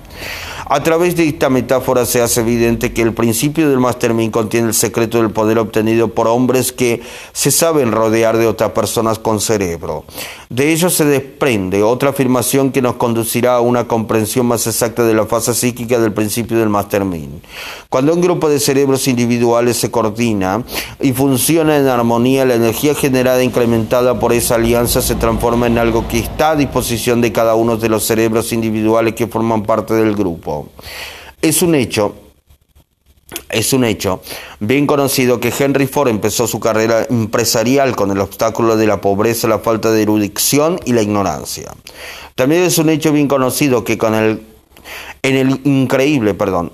[0.71, 4.75] A través de esta metáfora se hace evidente que el principio del Mastermind contiene el
[4.75, 10.05] secreto del poder obtenido por hombres que se saben rodear de otras personas con cerebro.
[10.49, 15.13] De ello se desprende otra afirmación que nos conducirá a una comprensión más exacta de
[15.13, 17.43] la fase psíquica del principio del Mastermind.
[17.89, 20.63] Cuando un grupo de cerebros individuales se coordina
[20.99, 25.77] y funciona en armonía, la energía generada e incrementada por esa alianza se transforma en
[25.77, 29.93] algo que está a disposición de cada uno de los cerebros individuales que forman parte
[29.93, 30.69] del grupo.
[31.41, 32.15] Es un hecho
[33.49, 34.21] es un hecho
[34.59, 39.47] bien conocido que Henry Ford empezó su carrera empresarial con el obstáculo de la pobreza,
[39.47, 41.71] la falta de erudición y la ignorancia.
[42.35, 44.41] También es un hecho bien conocido que con el
[45.21, 46.71] en el increíble, perdón,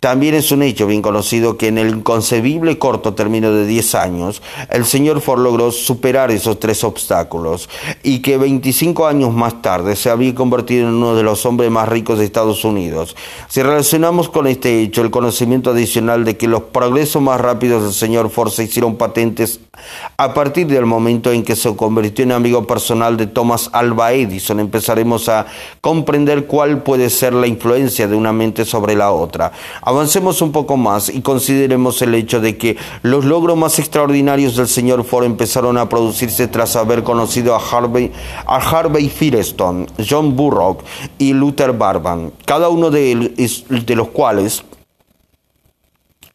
[0.00, 4.42] también es un hecho bien conocido que en el inconcebible corto término de 10 años,
[4.70, 7.68] el señor Ford logró superar esos tres obstáculos
[8.02, 11.88] y que 25 años más tarde se había convertido en uno de los hombres más
[11.88, 13.16] ricos de Estados Unidos.
[13.48, 17.92] Si relacionamos con este hecho el conocimiento adicional de que los progresos más rápidos del
[17.92, 19.60] señor Ford se hicieron patentes
[20.16, 24.60] a partir del momento en que se convirtió en amigo personal de Thomas Alva Edison,
[24.60, 25.46] empezaremos a
[25.80, 29.52] comprender cuál puede ser la influencia de una mente sobre la otra.
[29.82, 34.68] Avancemos un poco más y consideremos el hecho de que los logros más extraordinarios del
[34.68, 38.12] señor Ford empezaron a producirse tras haber conocido a Harvey,
[38.46, 40.84] a Harvey Firestone, John Burroughs
[41.18, 43.32] y Luther Barban, cada uno de,
[43.68, 44.64] de los cuales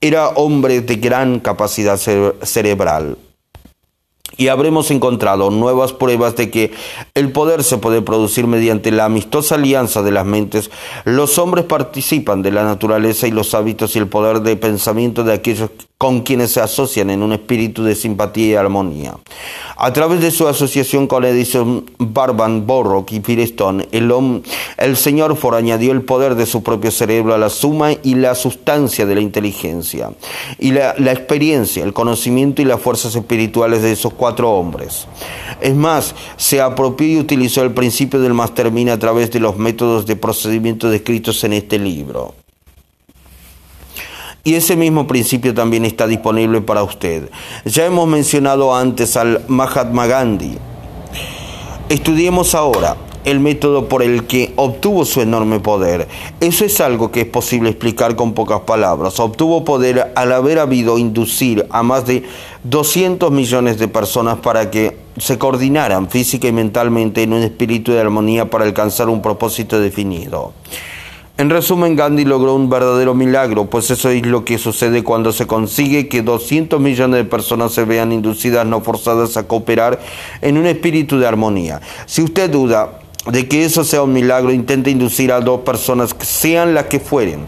[0.01, 3.17] era hombre de gran capacidad cerebral
[4.37, 6.71] y habremos encontrado nuevas pruebas de que
[7.13, 10.71] el poder se puede producir mediante la amistosa alianza de las mentes.
[11.05, 15.33] Los hombres participan de la naturaleza y los hábitos y el poder de pensamiento de
[15.33, 15.69] aquellos
[16.03, 19.13] con quienes se asocian en un espíritu de simpatía y armonía.
[19.77, 24.13] A través de su asociación con Edison, Barban, Borrock y Firestone, el,
[24.77, 28.35] el señor Ford añadió el poder de su propio cerebro a la suma y la
[28.35, 30.11] sustancia de la inteligencia,
[30.59, 35.05] y la, experiencia, el conocimiento y las fuerzas espirituales de esos cuatro hombres.
[35.59, 40.05] Es más, se apropió y utilizó el principio del Mastermind a través de los métodos
[40.05, 42.33] de procedimiento descritos en este libro.
[44.45, 47.29] Y ese mismo principio también está disponible para usted.
[47.65, 50.57] Ya hemos mencionado antes al Mahatma Gandhi.
[51.89, 52.95] Estudiemos ahora
[53.25, 56.07] el método por el que obtuvo su enorme poder.
[56.39, 59.19] Eso es algo que es posible explicar con pocas palabras.
[59.19, 62.23] Obtuvo poder al haber habido inducir a más de
[62.63, 68.01] 200 millones de personas para que se coordinaran física y mentalmente en un espíritu de
[68.01, 70.53] armonía para alcanzar un propósito definido.
[71.35, 75.47] En resumen, Gandhi logró un verdadero milagro, pues eso es lo que sucede cuando se
[75.47, 79.99] consigue que 200 millones de personas se vean inducidas, no forzadas a cooperar
[80.41, 81.81] en un espíritu de armonía.
[82.05, 86.73] Si usted duda, de que eso sea un milagro, intenta inducir a dos personas, sean
[86.73, 87.45] las que fueren,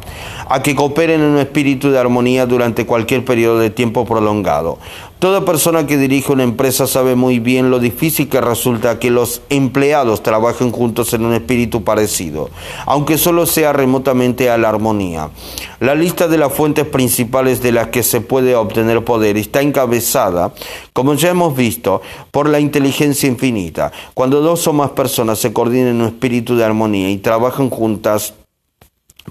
[0.48, 4.80] a que cooperen en un espíritu de armonía durante cualquier periodo de tiempo prolongado.
[5.26, 9.42] Toda persona que dirige una empresa sabe muy bien lo difícil que resulta que los
[9.50, 12.52] empleados trabajen juntos en un espíritu parecido,
[12.86, 15.32] aunque solo sea remotamente a la armonía.
[15.80, 20.54] La lista de las fuentes principales de las que se puede obtener poder está encabezada,
[20.94, 23.92] como ya hemos visto, por la inteligencia infinita.
[24.14, 28.36] Cuando dos o más personas se coordinan en un espíritu de armonía y trabajan juntas,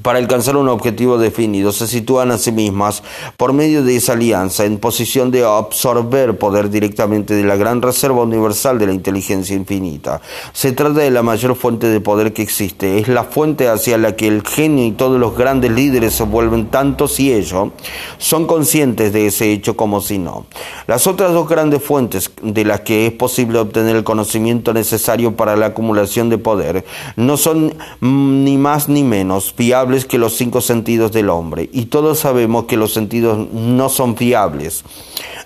[0.02, 3.04] para alcanzar un objetivo definido, se sitúan a sí mismas
[3.36, 8.22] por medio de esa alianza en posición de absorber poder directamente de la gran reserva
[8.22, 10.20] universal de la inteligencia infinita.
[10.52, 14.16] Se trata de la mayor fuente de poder que existe, es la fuente hacia la
[14.16, 17.70] que el genio y todos los grandes líderes se vuelven tanto si ellos
[18.18, 20.46] son conscientes de ese hecho como si no.
[20.88, 25.54] Las otras dos grandes fuentes de las que es posible obtener el conocimiento necesario para
[25.54, 26.84] la acumulación de poder
[27.14, 32.18] no son ni más ni menos fiables que los cinco sentidos del hombre, y todos
[32.20, 34.84] sabemos que los sentidos no son fiables.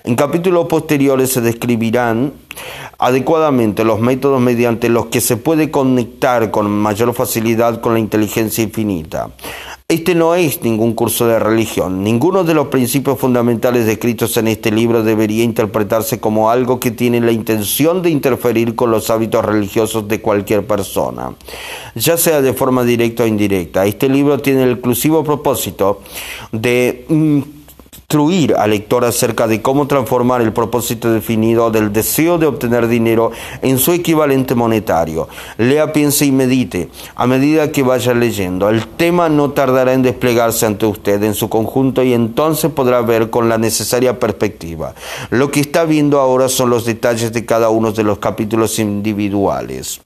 [0.03, 2.33] En capítulos posteriores se describirán
[2.97, 8.63] adecuadamente los métodos mediante los que se puede conectar con mayor facilidad con la inteligencia
[8.63, 9.29] infinita.
[9.91, 12.03] Este no es ningún curso de religión.
[12.03, 17.19] Ninguno de los principios fundamentales descritos en este libro debería interpretarse como algo que tiene
[17.21, 21.33] la intención de interferir con los hábitos religiosos de cualquier persona,
[21.95, 23.83] ya sea de forma directa o indirecta.
[23.87, 26.01] Este libro tiene el exclusivo propósito
[26.51, 27.39] de mm,
[27.91, 33.31] instruir al lector acerca de cómo transformar el propósito definido del deseo de obtener dinero
[33.61, 35.27] en su equivalente monetario.
[35.57, 38.69] Lea, piense y medite a medida que vaya leyendo.
[38.69, 43.29] El tema no tardará en desplegarse ante usted en su conjunto y entonces podrá ver
[43.29, 44.95] con la necesaria perspectiva.
[45.29, 50.01] Lo que está viendo ahora son los detalles de cada uno de los capítulos individuales.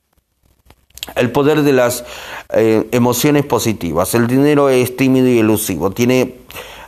[1.15, 2.05] El poder de las
[2.53, 4.13] eh, emociones positivas.
[4.15, 5.91] El dinero es tímido y elusivo.
[5.91, 6.35] Tiene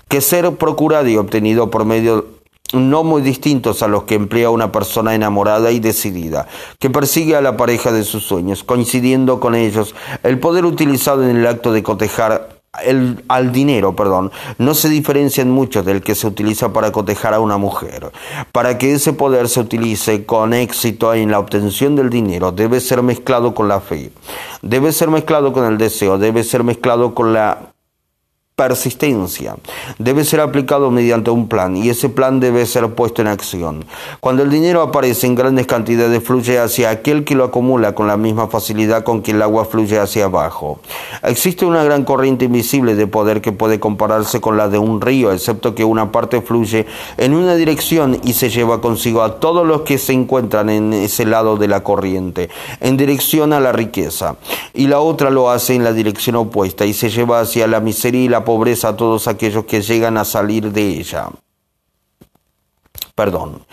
[0.08, 2.26] que ser procurado y obtenido por medio
[2.74, 6.47] no muy distintos a los que emplea una persona enamorada y decidida,
[6.80, 9.95] que persigue a la pareja de sus sueños, coincidiendo con ellos.
[10.24, 15.41] El poder utilizado en el acto de cotejar el, al dinero, perdón, no se diferencia
[15.41, 18.12] en mucho del que se utiliza para cotejar a una mujer.
[18.51, 23.01] Para que ese poder se utilice con éxito en la obtención del dinero, debe ser
[23.01, 24.12] mezclado con la fe,
[24.62, 27.75] debe ser mezclado con el deseo, debe ser mezclado con la
[28.56, 29.58] persistencia.
[29.99, 33.84] Debe ser aplicado mediante un plan y ese plan debe ser puesto en acción.
[34.22, 38.16] Cuando el dinero aparece en grandes cantidades fluye hacia aquel que lo acumula con la
[38.16, 40.80] misma facilidad con que el agua fluye hacia abajo.
[41.22, 45.34] Existe una gran corriente invisible de poder que puede compararse con la de un río,
[45.34, 46.86] excepto que una parte fluye
[47.18, 51.26] en una dirección y se lleva consigo a todos los que se encuentran en ese
[51.26, 52.49] lado de la corriente,
[52.80, 54.38] en dirección a la riqueza,
[54.74, 58.22] y la otra lo hace en la dirección opuesta y se lleva hacia la miseria
[58.22, 61.30] y la pobreza a todos aquellos que llegan a salir de ella.
[63.16, 63.66] Perdón.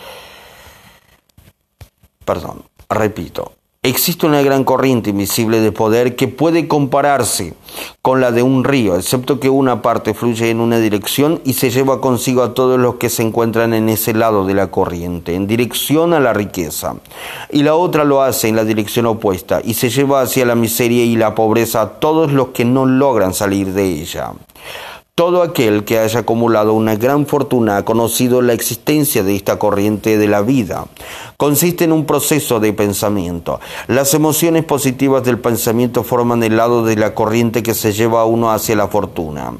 [2.25, 2.65] Perdón.
[2.89, 3.53] Repito.
[3.85, 7.55] Existe una gran corriente invisible de poder que puede compararse
[8.01, 11.71] con la de un río, excepto que una parte fluye en una dirección y se
[11.71, 15.49] lleva consigo a todos los que se encuentran en ese lado de la corriente, en
[15.49, 16.95] dirección a la riqueza,
[17.51, 21.03] y la otra lo hace en la dirección opuesta y se lleva hacia la miseria
[21.05, 24.31] y la pobreza a todos los que no logran salir de ella.
[25.15, 30.17] Todo aquel que haya acumulado una gran fortuna ha conocido la existencia de esta corriente
[30.17, 30.87] de la vida.
[31.37, 33.61] Consiste en un proceso de pensamiento.
[33.89, 38.25] Las emociones positivas del pensamiento forman el lado de la corriente que se lleva a
[38.25, 39.53] uno hacia la fortuna.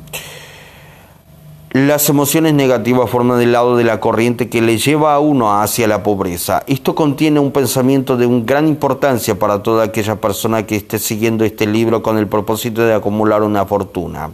[1.73, 5.89] Las emociones negativas forman el lado de la corriente que le lleva a uno hacia
[5.89, 6.63] la pobreza.
[6.67, 11.45] Esto contiene un pensamiento de un gran importancia para toda aquella persona que esté siguiendo
[11.45, 14.33] este libro con el propósito de acumular una fortuna.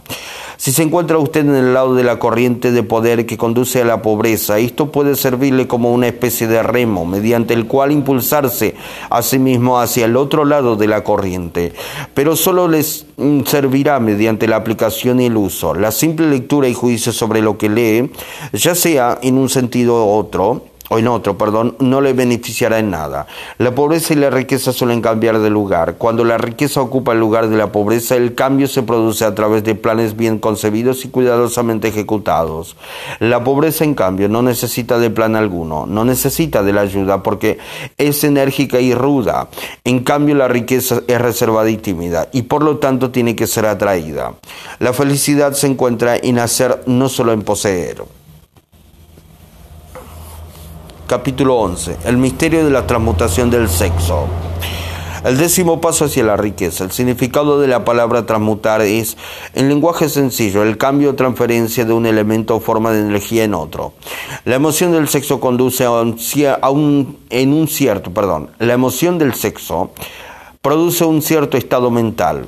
[0.59, 3.85] Si se encuentra usted en el lado de la corriente de poder que conduce a
[3.85, 8.75] la pobreza, esto puede servirle como una especie de remo mediante el cual impulsarse
[9.09, 11.71] a sí mismo hacia el otro lado de la corriente,
[12.13, 15.73] pero solo les mm, servirá mediante la aplicación y el uso.
[15.75, 18.11] La simple lectura y juicio sobre lo que lee,
[18.51, 22.89] ya sea en un sentido u otro, o en otro, perdón, no le beneficiará en
[22.89, 23.27] nada.
[23.57, 25.95] La pobreza y la riqueza suelen cambiar de lugar.
[25.97, 29.63] Cuando la riqueza ocupa el lugar de la pobreza, el cambio se produce a través
[29.63, 32.75] de planes bien concebidos y cuidadosamente ejecutados.
[33.19, 37.59] La pobreza, en cambio, no necesita de plan alguno, no necesita de la ayuda porque
[37.97, 39.49] es enérgica y ruda.
[39.83, 43.65] En cambio, la riqueza es reservada y tímida y por lo tanto tiene que ser
[43.65, 44.33] atraída.
[44.79, 48.18] La felicidad se encuentra en hacer, no solo en poseer.
[51.09, 51.97] Capítulo 11.
[52.05, 54.27] El misterio de la transmutación del sexo.
[55.25, 56.83] El décimo paso hacia la riqueza.
[56.83, 59.17] El significado de la palabra transmutar es,
[59.55, 63.55] en lenguaje sencillo, el cambio o transferencia de un elemento o forma de energía en
[63.55, 63.93] otro.
[64.45, 65.89] La emoción del sexo conduce a
[66.69, 69.89] un, en un cierto, perdón, la emoción del sexo
[70.61, 72.45] produce un cierto estado mental.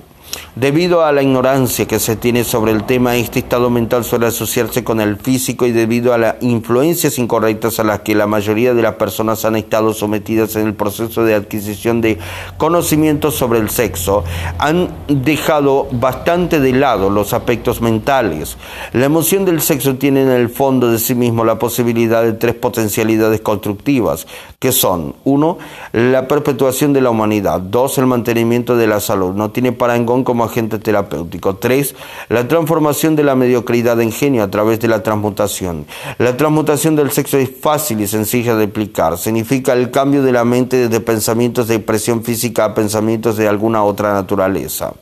[0.55, 4.83] Debido a la ignorancia que se tiene sobre el tema, este estado mental suele asociarse
[4.83, 8.81] con el físico y debido a las influencias incorrectas a las que la mayoría de
[8.81, 12.17] las personas han estado sometidas en el proceso de adquisición de
[12.57, 14.25] conocimientos sobre el sexo,
[14.57, 18.57] han dejado bastante de lado los aspectos mentales.
[18.91, 22.55] La emoción del sexo tiene en el fondo de sí mismo la posibilidad de tres
[22.55, 24.27] potencialidades constructivas,
[24.59, 25.57] que son, uno,
[25.93, 29.33] la perpetuación de la humanidad, dos, el mantenimiento de la salud.
[29.33, 31.55] No tiene parangón como agente terapéutico.
[31.55, 31.95] 3.
[32.29, 35.85] La transformación de la mediocridad en genio a través de la transmutación.
[36.17, 39.17] La transmutación del sexo es fácil y sencilla de aplicar.
[39.17, 43.83] Significa el cambio de la mente desde pensamientos de expresión física a pensamientos de alguna
[43.83, 44.93] otra naturaleza.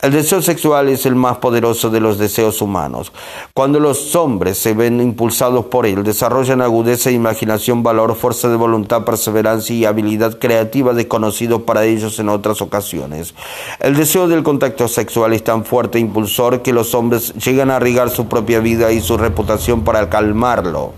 [0.00, 3.10] El deseo sexual es el más poderoso de los deseos humanos.
[3.52, 9.04] Cuando los hombres se ven impulsados por él, desarrollan agudeza, imaginación, valor, fuerza de voluntad,
[9.04, 13.34] perseverancia y habilidad creativa desconocidos para ellos en otras ocasiones.
[13.80, 17.76] El deseo del contacto sexual es tan fuerte e impulsor que los hombres llegan a
[17.78, 20.92] arriesgar su propia vida y su reputación para calmarlo.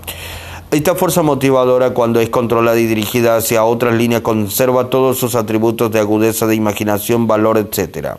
[0.71, 5.91] Esta fuerza motivadora, cuando es controlada y dirigida hacia otras líneas, conserva todos sus atributos
[5.91, 8.19] de agudeza, de imaginación, valor, etc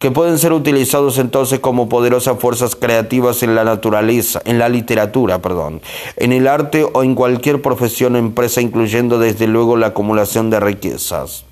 [0.00, 5.42] que pueden ser utilizados entonces como poderosas fuerzas creativas en la naturaleza, en la literatura,
[5.42, 5.82] perdón,
[6.16, 10.58] en el arte o en cualquier profesión o empresa, incluyendo desde luego la acumulación de
[10.58, 11.44] riquezas.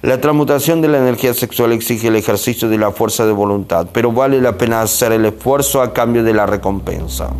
[0.00, 4.12] La transmutación de la energía sexual exige el ejercicio de la fuerza de voluntad, pero
[4.12, 7.30] vale la pena hacer el esfuerzo a cambio de la recompensa.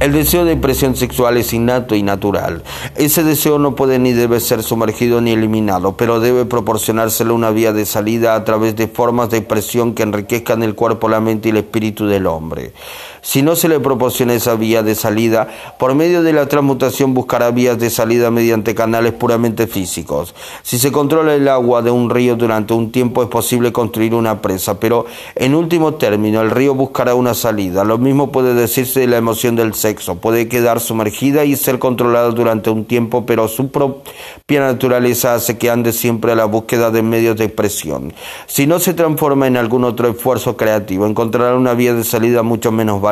[0.00, 2.62] El deseo de expresión sexual es innato y natural.
[2.94, 7.72] Ese deseo no puede ni debe ser sumergido ni eliminado, pero debe proporcionárselo una vía
[7.72, 11.50] de salida a través de formas de expresión que enriquezcan el cuerpo, la mente y
[11.50, 12.72] el espíritu del hombre.
[13.20, 15.48] Si no se le proporciona esa vía de salida,
[15.78, 20.34] por medio de la transmutación buscará vías de salida mediante canales puramente físicos.
[20.62, 24.40] Si se controla el agua de un río durante un tiempo es posible construir una
[24.40, 27.84] presa, pero en último término el río buscará una salida.
[27.84, 30.16] Lo mismo puede decirse de la emoción del sexo.
[30.16, 35.70] Puede quedar sumergida y ser controlada durante un tiempo, pero su propia naturaleza hace que
[35.70, 38.12] ande siempre a la búsqueda de medios de expresión.
[38.46, 42.70] Si no se transforma en algún otro esfuerzo creativo, encontrará una vía de salida mucho
[42.70, 43.07] menos válida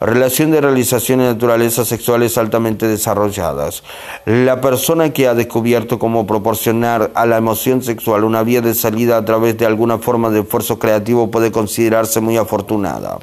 [0.00, 3.84] Relación de realización y naturaleza sexuales altamente desarrolladas.
[4.24, 9.16] La persona que ha descubierto cómo proporcionar a la emoción sexual una vía de salida
[9.16, 13.18] a través de alguna forma de esfuerzo creativo puede considerarse muy afortunada.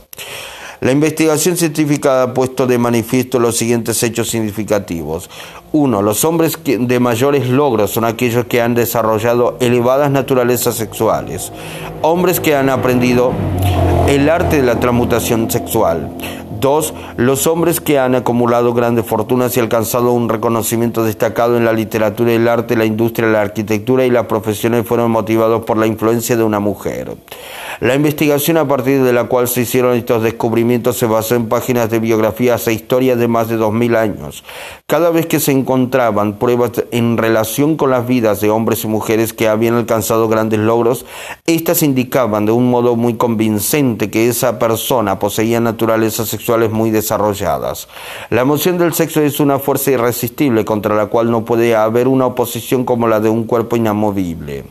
[0.81, 5.29] La investigación científica ha puesto de manifiesto los siguientes hechos significativos.
[5.73, 11.51] Uno, los hombres de mayores logros son aquellos que han desarrollado elevadas naturalezas sexuales.
[12.01, 13.33] Hombres que han aprendido
[14.07, 16.11] el arte de la transmutación sexual.
[16.59, 21.71] Dos, los hombres que han acumulado grandes fortunas y alcanzado un reconocimiento destacado en la
[21.71, 26.35] literatura, el arte, la industria, la arquitectura y las profesiones fueron motivados por la influencia
[26.35, 27.15] de una mujer.
[27.79, 31.89] La investigación a partir de la cual se hicieron estos descubrimientos se basó en páginas
[31.89, 34.43] de biografías e historias de más de dos mil años.
[34.85, 39.31] Cada vez que se encontraban pruebas en relación con las vidas de hombres y mujeres
[39.31, 41.05] que habían alcanzado grandes logros,
[41.45, 47.87] éstas indicaban de un modo muy convincente que esa persona poseía naturalezas sexuales muy desarrolladas.
[48.31, 52.25] La emoción del sexo es una fuerza irresistible contra la cual no puede haber una
[52.25, 54.63] oposición como la de un cuerpo inamovible.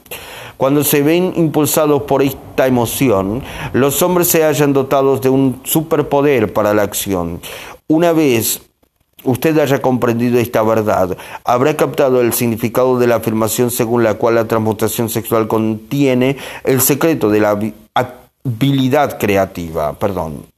[0.57, 6.53] Cuando se ven impulsados por esta emoción, los hombres se hallan dotados de un superpoder
[6.53, 7.41] para la acción.
[7.87, 8.61] Una vez
[9.22, 14.35] usted haya comprendido esta verdad, habrá captado el significado de la afirmación según la cual
[14.35, 17.57] la transmutación sexual contiene el secreto de la
[17.95, 19.93] habilidad creativa.
[19.93, 20.57] Perdón.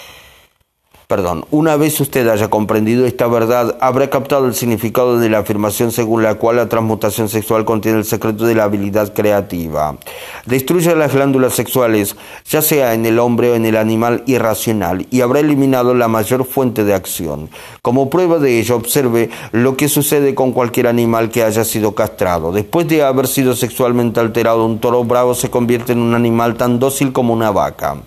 [1.11, 5.91] Perdón, una vez usted haya comprendido esta verdad, habrá captado el significado de la afirmación
[5.91, 9.97] según la cual la transmutación sexual contiene el secreto de la habilidad creativa.
[10.45, 12.15] Destruye las glándulas sexuales,
[12.49, 16.45] ya sea en el hombre o en el animal irracional, y habrá eliminado la mayor
[16.45, 17.49] fuente de acción.
[17.81, 22.53] Como prueba de ello, observe lo que sucede con cualquier animal que haya sido castrado.
[22.53, 26.79] Después de haber sido sexualmente alterado, un toro bravo se convierte en un animal tan
[26.79, 27.97] dócil como una vaca.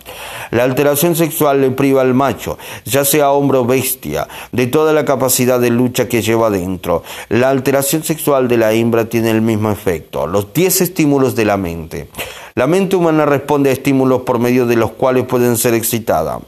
[0.52, 2.56] La alteración sexual le priva al macho,
[2.94, 7.02] ya sea hombre o bestia, de toda la capacidad de lucha que lleva dentro.
[7.28, 10.28] La alteración sexual de la hembra tiene el mismo efecto.
[10.28, 12.08] Los 10 estímulos de la mente.
[12.54, 16.38] La mente humana responde a estímulos por medio de los cuales pueden ser excitada.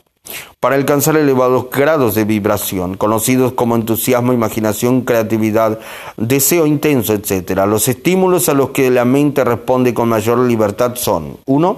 [0.58, 5.78] para alcanzar elevados grados de vibración, conocidos como entusiasmo, imaginación, creatividad,
[6.16, 7.60] deseo intenso, etc.
[7.68, 11.76] Los estímulos a los que la mente responde con mayor libertad son 1.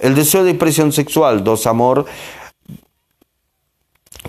[0.00, 1.66] El deseo de expresión sexual, 2.
[1.66, 2.06] Amor,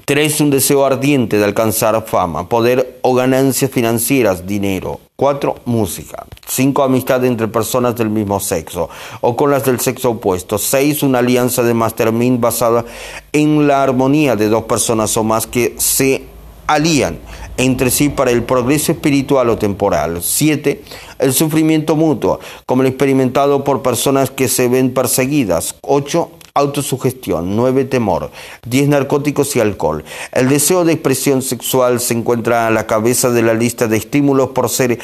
[0.06, 0.41] 3.
[0.41, 4.99] Un deseo ardiente de alcanzar fama, poder o ganancias financieras, dinero.
[5.16, 5.56] 4.
[5.66, 6.26] Música.
[6.47, 6.84] 5.
[6.84, 8.89] Amistad entre personas del mismo sexo
[9.22, 10.58] o con las del sexo opuesto.
[10.58, 11.04] 6.
[11.04, 12.86] Una alianza de mastermind basada
[13.32, 16.24] en la armonía de dos personas o más que se
[16.68, 17.20] alían
[17.58, 20.24] entre sí para el progreso espiritual o temporal.
[20.24, 20.84] 7.
[21.20, 25.76] El sufrimiento mutuo, como el experimentado por personas que se ven perseguidas.
[25.82, 28.32] 8 autosugestión, 9 temor,
[28.66, 30.04] 10 narcóticos y alcohol.
[30.32, 34.49] El deseo de expresión sexual se encuentra a la cabeza de la lista de estímulos
[34.49, 34.99] por ser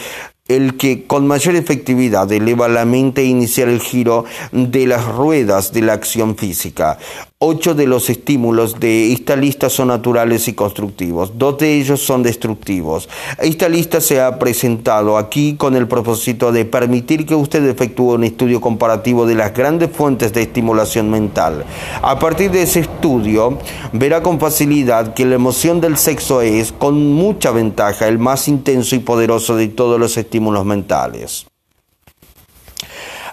[0.48, 5.74] el que con mayor efectividad eleva la mente e iniciar el giro de las ruedas
[5.74, 6.98] de la acción física.
[7.40, 12.24] Ocho de los estímulos de esta lista son naturales y constructivos, dos de ellos son
[12.24, 13.08] destructivos.
[13.38, 18.24] Esta lista se ha presentado aquí con el propósito de permitir que usted efectúe un
[18.24, 21.64] estudio comparativo de las grandes fuentes de estimulación mental.
[22.02, 23.60] A partir de ese estudio,
[23.94, 28.96] verá con facilidad que la emoción del sexo es, con mucha ventaja, el más intenso
[28.96, 31.46] y poderoso de todos los estímulos mentales.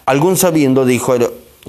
[0.06, 1.14] Algún sabiendo dijo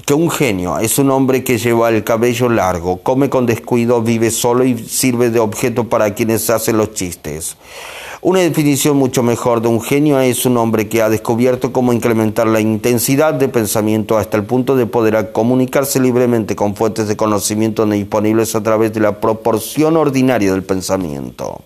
[0.04, 4.30] que un genio es un hombre que lleva el cabello largo, come con descuido, vive
[4.30, 7.56] solo y sirve de objeto para quienes hacen los chistes.
[8.22, 12.46] Una definición mucho mejor de un genio es un hombre que ha descubierto cómo incrementar
[12.46, 17.86] la intensidad de pensamiento hasta el punto de poder comunicarse libremente con fuentes de conocimiento
[17.86, 21.60] disponibles a través de la proporción ordinaria del pensamiento.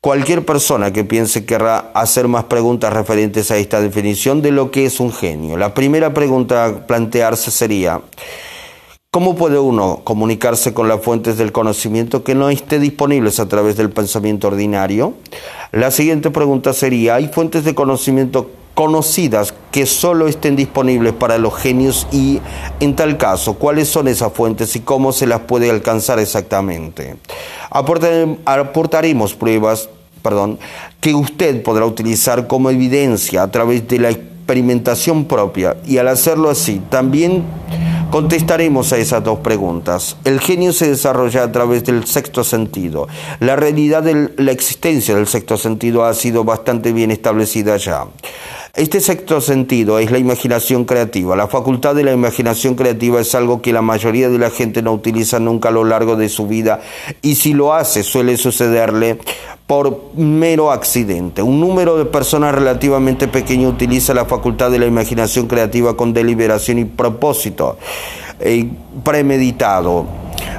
[0.00, 4.86] Cualquier persona que piense querrá hacer más preguntas referentes a esta definición de lo que
[4.86, 5.56] es un genio.
[5.56, 8.00] La primera pregunta a plantearse sería,
[9.10, 13.76] ¿cómo puede uno comunicarse con las fuentes del conocimiento que no estén disponibles a través
[13.76, 15.14] del pensamiento ordinario?
[15.72, 21.52] La siguiente pregunta sería, ¿hay fuentes de conocimiento conocidas que solo estén disponibles para los
[21.56, 22.38] genios y,
[22.78, 27.16] en tal caso, cuáles son esas fuentes y cómo se las puede alcanzar exactamente.
[27.70, 29.88] Aportaremos pruebas
[30.22, 30.60] perdón,
[31.00, 36.48] que usted podrá utilizar como evidencia a través de la experimentación propia y al hacerlo
[36.48, 37.42] así también
[38.10, 40.16] contestaremos a esas dos preguntas.
[40.24, 43.08] El genio se desarrolla a través del sexto sentido.
[43.40, 48.06] La realidad de la existencia del sexto sentido ha sido bastante bien establecida ya.
[48.74, 51.34] Este sexto sentido es la imaginación creativa.
[51.36, 54.92] La facultad de la imaginación creativa es algo que la mayoría de la gente no
[54.92, 56.80] utiliza nunca a lo largo de su vida
[57.22, 59.18] y si lo hace suele sucederle
[59.66, 61.42] por mero accidente.
[61.42, 66.78] Un número de personas relativamente pequeño utiliza la facultad de la imaginación creativa con deliberación
[66.78, 67.78] y propósito
[68.40, 68.68] eh,
[69.02, 70.06] premeditado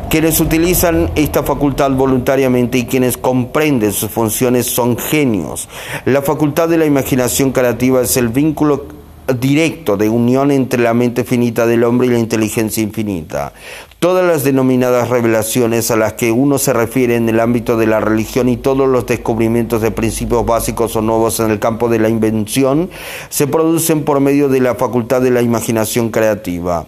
[0.09, 5.69] quienes utilizan esta facultad voluntariamente y quienes comprenden sus funciones son genios.
[6.05, 8.99] La facultad de la imaginación creativa es el vínculo
[9.33, 13.53] directo de unión entre la mente finita del hombre y la inteligencia infinita.
[13.99, 17.99] Todas las denominadas revelaciones a las que uno se refiere en el ámbito de la
[17.99, 22.09] religión y todos los descubrimientos de principios básicos o nuevos en el campo de la
[22.09, 22.89] invención
[23.29, 26.87] se producen por medio de la facultad de la imaginación creativa.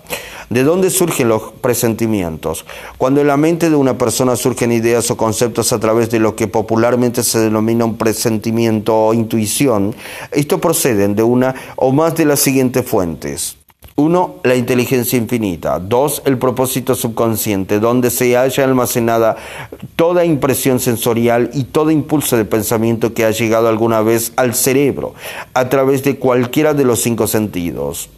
[0.51, 2.65] ¿De dónde surgen los presentimientos?
[2.97, 6.35] Cuando en la mente de una persona surgen ideas o conceptos a través de lo
[6.35, 9.95] que popularmente se denomina un presentimiento o intuición,
[10.29, 13.55] esto proceden de una o más de las siguientes fuentes.
[13.95, 15.79] Uno, la inteligencia infinita.
[15.79, 19.37] Dos, el propósito subconsciente, donde se haya almacenada
[19.95, 25.13] toda impresión sensorial y todo impulso de pensamiento que ha llegado alguna vez al cerebro
[25.53, 28.09] a través de cualquiera de los cinco sentidos.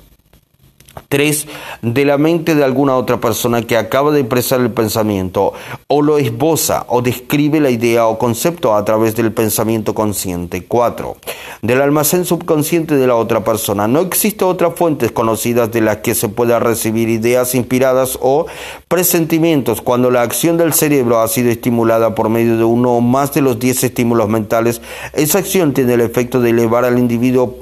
[1.14, 1.45] Tres,
[1.84, 5.53] de la mente de alguna otra persona que acaba de expresar el pensamiento
[5.86, 10.66] o lo esboza o describe la idea o concepto a través del pensamiento consciente.
[10.66, 11.18] Cuatro,
[11.61, 13.88] del almacén subconsciente de la otra persona.
[13.88, 18.47] No existe otra fuente conocida de las que se pueda recibir ideas inspiradas o
[18.88, 23.32] presentimientos cuando la acción del cerebro ha sido estimulada por medio de uno o más
[23.36, 24.82] de los diez estímulos mentales.
[25.14, 27.55] Esa acción tiene el efecto de elevar al individuo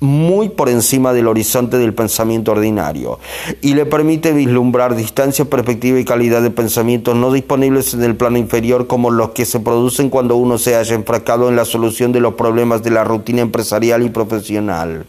[0.00, 3.18] muy por encima del horizonte del pensamiento ordinario
[3.60, 8.38] y le permite vislumbrar distancia, perspectiva y calidad de pensamientos no disponibles en el plano
[8.38, 12.20] inferior como los que se producen cuando uno se haya enfracado en la solución de
[12.20, 15.04] los problemas de la rutina empresarial y profesional.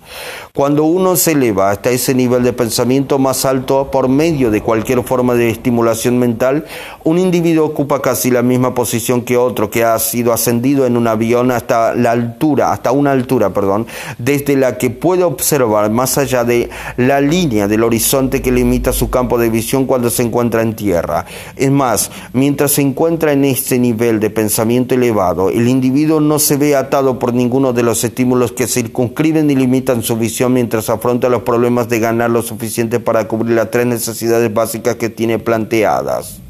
[0.53, 5.01] Cuando uno se eleva hasta ese nivel de pensamiento más alto por medio de cualquier
[5.03, 6.65] forma de estimulación mental,
[7.05, 11.07] un individuo ocupa casi la misma posición que otro que ha sido ascendido en un
[11.07, 13.87] avión hasta la altura, hasta una altura, perdón,
[14.17, 19.11] desde la que puede observar más allá de la línea del horizonte que limita su
[19.11, 21.27] campo de visión cuando se encuentra en tierra.
[21.55, 26.57] Es más, mientras se encuentra en este nivel de pensamiento elevado, el individuo no se
[26.57, 31.29] ve atado por ninguno de los estímulos que circunscriben y limitan su visión mientras afronta
[31.29, 36.41] los problemas de ganar lo suficiente para cubrir las tres necesidades básicas que tiene planteadas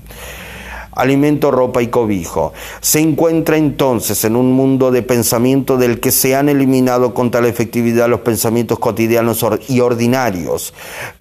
[0.95, 2.53] alimento, ropa y cobijo.
[2.81, 7.45] Se encuentra entonces en un mundo de pensamiento del que se han eliminado con tal
[7.45, 10.73] efectividad los pensamientos cotidianos y ordinarios,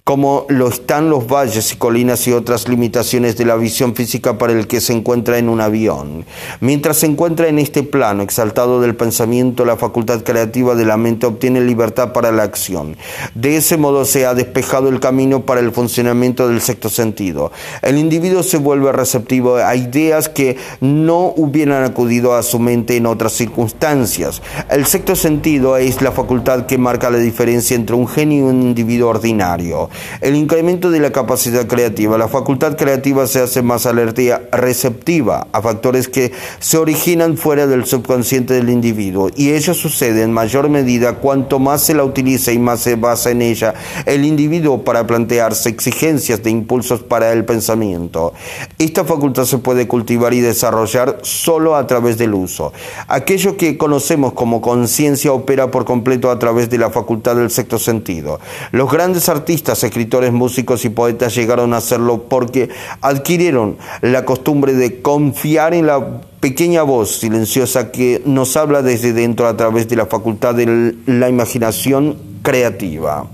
[0.03, 4.53] como lo están los valles y colinas y otras limitaciones de la visión física para
[4.53, 6.25] el que se encuentra en un avión.
[6.59, 11.25] Mientras se encuentra en este plano exaltado del pensamiento, la facultad creativa de la mente
[11.25, 12.97] obtiene libertad para la acción.
[13.35, 17.51] De ese modo se ha despejado el camino para el funcionamiento del sexto sentido.
[17.81, 23.05] El individuo se vuelve receptivo a ideas que no hubieran acudido a su mente en
[23.05, 24.41] otras circunstancias.
[24.69, 28.61] El sexto sentido es la facultad que marca la diferencia entre un genio y un
[28.61, 29.89] individuo ordinario.
[30.21, 32.17] El incremento de la capacidad creativa.
[32.17, 34.11] La facultad creativa se hace más alerta
[34.51, 40.31] receptiva a factores que se originan fuera del subconsciente del individuo y ello sucede en
[40.31, 43.73] mayor medida cuanto más se la utiliza y más se basa en ella
[44.05, 48.33] el individuo para plantearse exigencias de impulsos para el pensamiento.
[48.77, 52.73] Esta facultad se puede cultivar y desarrollar solo a través del uso.
[53.07, 57.77] Aquello que conocemos como conciencia opera por completo a través de la facultad del sexto
[57.77, 58.39] sentido.
[58.71, 62.69] Los grandes artistas, escritores, músicos y poetas llegaron a hacerlo porque
[63.01, 69.47] adquirieron la costumbre de confiar en la pequeña voz silenciosa que nos habla desde dentro
[69.47, 73.27] a través de la facultad de la imaginación creativa.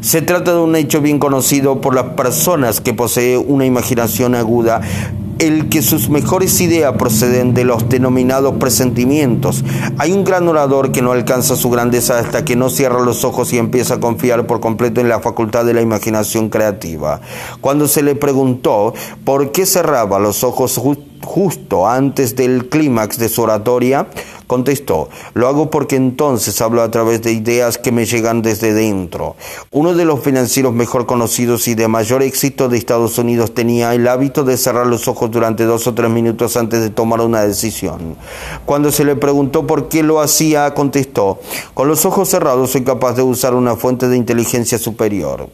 [0.00, 4.80] Se trata de un hecho bien conocido por las personas que poseen una imaginación aguda
[5.38, 9.64] el que sus mejores ideas proceden de los denominados presentimientos.
[9.98, 13.52] Hay un gran orador que no alcanza su grandeza hasta que no cierra los ojos
[13.52, 17.20] y empieza a confiar por completo en la facultad de la imaginación creativa.
[17.60, 18.94] Cuando se le preguntó
[19.24, 20.80] por qué cerraba los ojos
[21.22, 24.08] justo antes del clímax de su oratoria,
[24.46, 29.34] Contestó, lo hago porque entonces hablo a través de ideas que me llegan desde dentro.
[29.72, 34.06] Uno de los financieros mejor conocidos y de mayor éxito de Estados Unidos tenía el
[34.06, 38.16] hábito de cerrar los ojos durante dos o tres minutos antes de tomar una decisión.
[38.64, 41.40] Cuando se le preguntó por qué lo hacía, contestó,
[41.74, 45.48] con los ojos cerrados soy capaz de usar una fuente de inteligencia superior.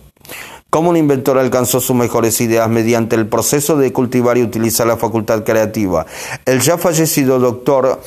[0.73, 4.97] Como un inventor alcanzó sus mejores ideas mediante el proceso de cultivar y utilizar la
[4.97, 6.07] facultad creativa.
[6.47, 8.01] El ya fallecido doctor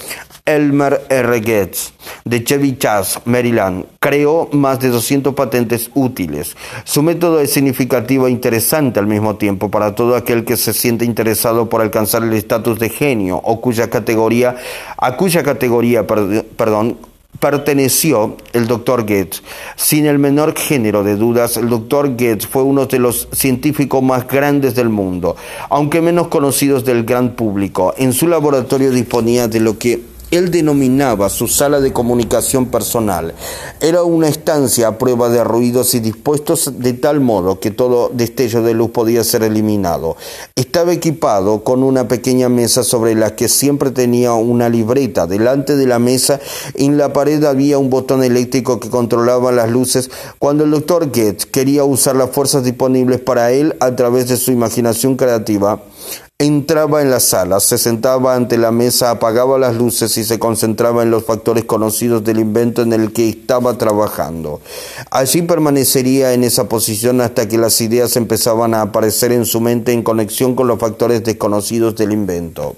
[0.48, 1.41] Elmer R.
[1.41, 1.91] Getz
[2.24, 6.56] de Chevy Chase, Maryland, creó más de 200 patentes útiles.
[6.84, 11.04] Su método es significativo e interesante al mismo tiempo para todo aquel que se siente
[11.04, 14.56] interesado por alcanzar el estatus de genio o cuya categoría,
[14.98, 17.00] a cuya categoría, perdón,
[17.39, 19.41] perteneció el doctor Getz.
[19.76, 24.28] Sin el menor género de dudas, el doctor Getz fue uno de los científicos más
[24.28, 25.36] grandes del mundo,
[25.72, 27.96] aunque menos conocidos del gran público.
[27.98, 33.34] En su laboratorio disponía de lo que él denominaba su sala de comunicación personal.
[33.80, 38.62] Era una estancia a prueba de ruidos y dispuestos de tal modo que todo destello
[38.62, 40.18] de luz podía ser eliminado.
[40.56, 45.28] Estaba equipado con una pequeña mesa sobre la que siempre tenía una libreta.
[45.28, 46.40] Delante de la mesa,
[46.74, 50.10] en la pared había un botón eléctrico que controlaba las luces
[50.40, 54.52] cuando el doctor Getz quería usar las fuerzas disponibles para él a través de su
[54.52, 55.82] imaginación creativa.
[56.38, 61.02] Entraba en la sala, se sentaba ante la mesa, apagaba las luces y se concentraba
[61.02, 64.60] en los factores conocidos del invento en el que estaba trabajando.
[65.12, 69.94] Allí permanecería en esa posición hasta que las ideas empezaban a aparecer en su mente
[69.94, 72.76] en conexión con los factores desconocidos del invento.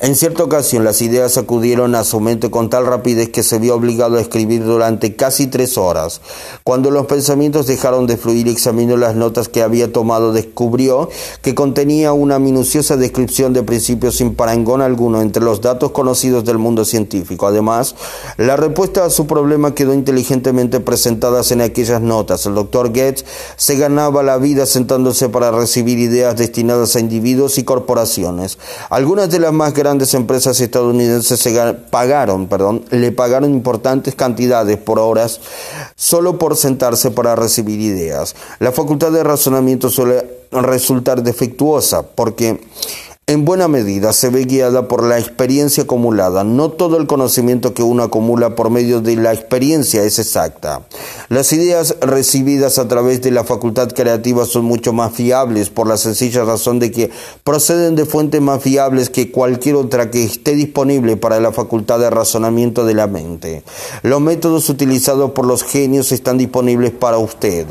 [0.00, 3.74] En cierta ocasión las ideas acudieron a su mente con tal rapidez que se vio
[3.74, 6.20] obligado a escribir durante casi tres horas.
[6.64, 11.08] Cuando los pensamientos dejaron de fluir examinó las notas que había tomado, descubrió
[11.42, 16.58] que contenía una minuciosa descripción de principios sin parangón alguno entre los datos conocidos del
[16.58, 17.46] mundo científico.
[17.46, 17.94] Además,
[18.36, 22.46] la respuesta a su problema quedó inteligentemente presentada en aquellas notas.
[22.46, 23.24] El doctor Getz
[23.56, 28.58] se ganaba la vida sentándose para recibir ideas destinadas a individuos y corporaciones.
[28.90, 34.98] Algunas de las más grandes empresas estadounidenses se pagaron, perdón, le pagaron importantes cantidades por
[34.98, 35.40] horas
[35.94, 38.34] solo por sentarse para recibir ideas.
[38.60, 42.62] La facultad de razonamiento suele resultar defectuosa porque
[43.26, 46.44] en buena medida se ve guiada por la experiencia acumulada.
[46.44, 50.82] No todo el conocimiento que uno acumula por medio de la experiencia es exacta.
[51.30, 55.96] Las ideas recibidas a través de la facultad creativa son mucho más fiables por la
[55.96, 57.10] sencilla razón de que
[57.44, 62.10] proceden de fuentes más fiables que cualquier otra que esté disponible para la facultad de
[62.10, 63.62] razonamiento de la mente.
[64.02, 67.66] Los métodos utilizados por los genios están disponibles para usted.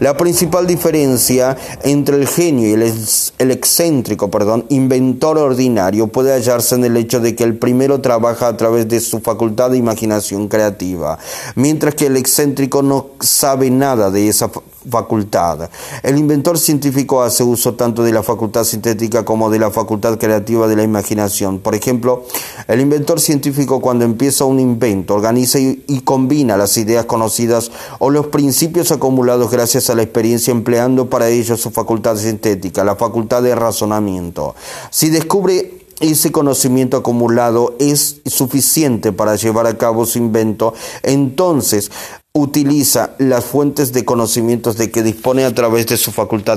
[0.00, 6.84] La principal diferencia entre el genio y el, excéntrico, perdón, inventor ordinario puede hallarse en
[6.84, 11.18] el hecho de que el primero trabaja a través de su facultad de imaginación creativa,
[11.54, 14.50] mientras que el excéntrico no sabe nada de esa
[14.90, 15.70] facultad.
[16.02, 20.68] El inventor científico hace uso tanto de la facultad sintética como de la facultad creativa
[20.68, 21.58] de la imaginación.
[21.58, 22.24] Por ejemplo,
[22.68, 28.26] el inventor científico cuando empieza un invento organiza y, combina las ideas conocidas o los
[28.26, 33.54] principios acumulados gracias a la experiencia empleando para ello su facultad sintética, la facultad de
[33.54, 34.54] razonamiento.
[34.90, 41.90] Si descubre ese conocimiento acumulado es suficiente para llevar a cabo su invento, entonces
[42.34, 46.50] utiliza las fuentes de conocimientos de que dispone a través de su facultad